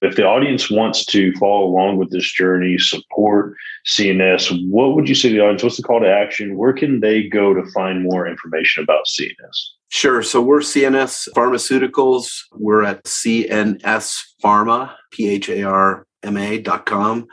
if 0.03 0.17
the 0.17 0.25
audience 0.25 0.71
wants 0.71 1.05
to 1.07 1.33
follow 1.35 1.65
along 1.65 1.97
with 1.97 2.11
this 2.11 2.31
journey, 2.33 2.79
support 2.79 3.55
CNS, 3.87 4.69
what 4.71 4.95
would 4.95 5.09
you 5.09 5.15
say 5.15 5.29
to 5.29 5.35
the 5.35 5.41
audience? 5.43 5.63
What's 5.63 5.77
the 5.77 5.83
call 5.83 6.01
to 6.01 6.09
action? 6.09 6.57
Where 6.57 6.73
can 6.73 7.01
they 7.01 7.25
go 7.25 7.55
to 7.55 7.65
find 7.73 8.03
more 8.03 8.27
information 8.27 8.83
about 8.83 9.07
CNS? 9.07 9.71
Sure. 9.89 10.23
So 10.23 10.43
we're 10.43 10.61
CNS 10.61 11.29
Pharmaceuticals. 11.35 12.43
We're 12.53 12.83
at 12.83 13.05
CNS 13.05 14.19
Pharma, 14.43 14.95
P 15.13 15.29
H 15.29 15.49
A 15.49 15.63
R 15.63 16.07
M 16.23 16.37
A 16.37 16.59
dot 16.59 16.87
com. 16.87 17.29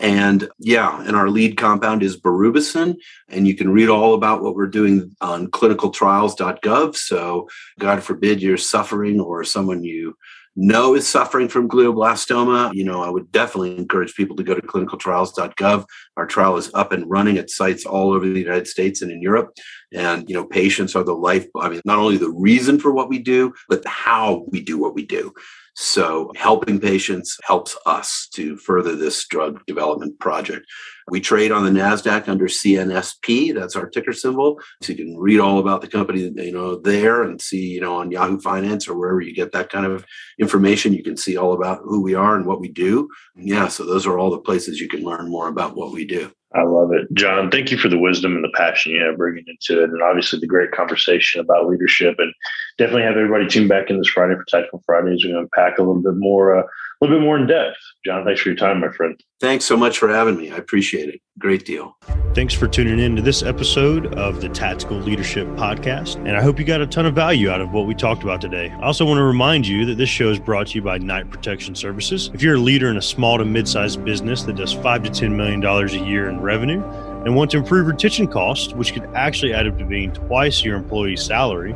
And 0.00 0.48
yeah, 0.58 1.02
and 1.02 1.16
our 1.16 1.28
lead 1.28 1.56
compound 1.56 2.02
is 2.02 2.20
berubicin. 2.20 2.96
And 3.28 3.48
you 3.48 3.56
can 3.56 3.70
read 3.70 3.88
all 3.88 4.14
about 4.14 4.42
what 4.42 4.54
we're 4.54 4.68
doing 4.68 5.14
on 5.20 5.48
clinicaltrials.gov. 5.48 6.96
So, 6.96 7.48
God 7.80 8.02
forbid 8.02 8.40
you're 8.40 8.56
suffering 8.56 9.20
or 9.20 9.42
someone 9.42 9.82
you 9.82 10.16
know 10.58 10.94
is 10.94 11.06
suffering 11.06 11.48
from 11.48 11.68
glioblastoma, 11.68 12.74
you 12.74 12.84
know, 12.84 13.02
I 13.02 13.10
would 13.10 13.30
definitely 13.30 13.78
encourage 13.78 14.14
people 14.14 14.34
to 14.36 14.42
go 14.42 14.54
to 14.54 14.60
clinicaltrials.gov. 14.60 15.86
Our 16.16 16.26
trial 16.26 16.56
is 16.56 16.70
up 16.74 16.90
and 16.90 17.08
running 17.08 17.38
at 17.38 17.48
sites 17.48 17.86
all 17.86 18.12
over 18.12 18.28
the 18.28 18.40
United 18.40 18.66
States 18.66 19.00
and 19.00 19.10
in 19.12 19.22
Europe. 19.22 19.56
And, 19.94 20.28
you 20.28 20.34
know, 20.34 20.44
patients 20.44 20.96
are 20.96 21.04
the 21.04 21.14
life, 21.14 21.46
I 21.56 21.68
mean, 21.68 21.80
not 21.84 21.98
only 21.98 22.16
the 22.16 22.30
reason 22.30 22.80
for 22.80 22.92
what 22.92 23.08
we 23.08 23.20
do, 23.20 23.54
but 23.68 23.86
how 23.86 24.46
we 24.48 24.60
do 24.60 24.78
what 24.78 24.94
we 24.94 25.06
do. 25.06 25.32
So 25.74 26.32
helping 26.36 26.80
patients 26.80 27.38
helps 27.44 27.76
us 27.86 28.28
to 28.34 28.56
further 28.56 28.96
this 28.96 29.26
drug 29.28 29.64
development 29.66 30.18
project. 30.18 30.66
We 31.10 31.20
trade 31.20 31.52
on 31.52 31.64
the 31.64 31.80
NASDAQ 31.80 32.28
under 32.28 32.46
CNSP. 32.46 33.54
That's 33.54 33.76
our 33.76 33.88
ticker 33.88 34.12
symbol. 34.12 34.60
So 34.82 34.92
you 34.92 35.04
can 35.04 35.16
read 35.16 35.40
all 35.40 35.58
about 35.58 35.80
the 35.80 35.88
company, 35.88 36.30
you 36.34 36.52
know, 36.52 36.78
there 36.78 37.22
and 37.22 37.40
see, 37.40 37.66
you 37.68 37.80
know, 37.80 37.96
on 37.96 38.10
Yahoo 38.10 38.40
Finance 38.40 38.88
or 38.88 38.98
wherever 38.98 39.20
you 39.20 39.34
get 39.34 39.52
that 39.52 39.70
kind 39.70 39.86
of 39.86 40.04
information. 40.38 40.92
You 40.92 41.02
can 41.02 41.16
see 41.16 41.36
all 41.36 41.54
about 41.54 41.80
who 41.84 42.02
we 42.02 42.14
are 42.14 42.36
and 42.36 42.46
what 42.46 42.60
we 42.60 42.68
do. 42.68 43.08
yeah, 43.36 43.68
so 43.68 43.84
those 43.84 44.06
are 44.06 44.18
all 44.18 44.30
the 44.30 44.38
places 44.38 44.80
you 44.80 44.88
can 44.88 45.02
learn 45.02 45.30
more 45.30 45.48
about 45.48 45.76
what 45.76 45.92
we 45.92 46.04
do. 46.04 46.30
I 46.58 46.64
love 46.64 46.92
it. 46.92 47.06
John, 47.14 47.50
thank 47.50 47.70
you 47.70 47.78
for 47.78 47.88
the 47.88 47.98
wisdom 47.98 48.34
and 48.34 48.44
the 48.44 48.52
passion 48.52 48.92
you 48.92 49.04
have 49.04 49.16
bringing 49.16 49.44
into 49.46 49.80
it. 49.80 49.90
And 49.90 50.02
obviously 50.02 50.40
the 50.40 50.46
great 50.48 50.72
conversation 50.72 51.40
about 51.40 51.68
leadership. 51.68 52.16
And 52.18 52.34
definitely 52.78 53.02
have 53.02 53.16
everybody 53.16 53.46
tune 53.46 53.68
back 53.68 53.90
in 53.90 53.98
this 53.98 54.08
Friday 54.08 54.34
for 54.34 54.44
Tactical 54.44 54.82
Fridays. 54.84 55.24
We're 55.24 55.34
going 55.34 55.48
to 55.48 55.50
unpack 55.54 55.78
a 55.78 55.82
little 55.82 56.02
bit 56.02 56.16
more, 56.16 56.58
uh, 56.58 56.62
a 57.00 57.04
little 57.04 57.18
bit 57.18 57.24
more 57.24 57.38
in 57.38 57.46
depth. 57.46 57.76
John, 58.04 58.24
thanks 58.24 58.40
for 58.40 58.48
your 58.48 58.56
time, 58.56 58.80
my 58.80 58.90
friend. 58.90 59.18
Thanks 59.40 59.64
so 59.64 59.76
much 59.76 59.98
for 59.98 60.08
having 60.08 60.36
me. 60.36 60.50
I 60.50 60.56
appreciate 60.56 61.08
it. 61.08 61.20
Great 61.38 61.64
deal. 61.64 61.96
Thanks 62.34 62.54
for 62.54 62.66
tuning 62.66 62.98
in 62.98 63.14
to 63.14 63.22
this 63.22 63.42
episode 63.42 64.14
of 64.14 64.40
the 64.40 64.48
Tactical 64.48 64.96
Leadership 64.96 65.46
Podcast. 65.48 66.16
And 66.16 66.36
I 66.36 66.42
hope 66.42 66.58
you 66.58 66.64
got 66.64 66.80
a 66.80 66.86
ton 66.86 67.06
of 67.06 67.14
value 67.14 67.50
out 67.50 67.60
of 67.60 67.72
what 67.72 67.86
we 67.86 67.94
talked 67.94 68.24
about 68.24 68.40
today. 68.40 68.70
I 68.70 68.82
also 68.82 69.04
want 69.04 69.18
to 69.18 69.22
remind 69.22 69.66
you 69.66 69.84
that 69.86 69.96
this 69.96 70.08
show 70.08 70.28
is 70.28 70.40
brought 70.40 70.68
to 70.68 70.74
you 70.74 70.82
by 70.82 70.98
Knight 70.98 71.30
Protection 71.30 71.76
Services. 71.76 72.30
If 72.34 72.42
you're 72.42 72.56
a 72.56 72.60
leader 72.60 72.90
in 72.90 72.96
a 72.96 73.02
small 73.02 73.38
to 73.38 73.44
mid-sized 73.44 74.04
business 74.04 74.42
that 74.42 74.56
does 74.56 74.72
five 74.72 75.04
to 75.04 75.10
$10 75.10 75.32
million 75.32 75.64
a 75.64 76.08
year 76.08 76.28
in 76.28 76.40
revenue 76.40 76.82
and 77.24 77.36
want 77.36 77.52
to 77.52 77.58
improve 77.58 77.86
retention 77.86 78.26
costs, 78.26 78.72
which 78.74 78.92
could 78.92 79.04
actually 79.14 79.52
add 79.52 79.68
up 79.68 79.78
to 79.78 79.84
being 79.84 80.12
twice 80.12 80.64
your 80.64 80.76
employee's 80.76 81.24
salary, 81.24 81.74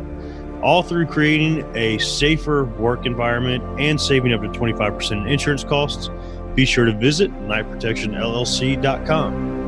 all 0.62 0.82
through 0.82 1.06
creating 1.06 1.64
a 1.76 1.98
safer 1.98 2.64
work 2.64 3.06
environment 3.06 3.62
and 3.80 4.00
saving 4.00 4.32
up 4.32 4.42
to 4.42 4.48
25% 4.48 5.12
in 5.12 5.26
insurance 5.26 5.64
costs, 5.64 6.10
be 6.54 6.64
sure 6.64 6.84
to 6.84 6.92
visit 6.92 7.32
knightprotectionllc.com. 7.46 9.61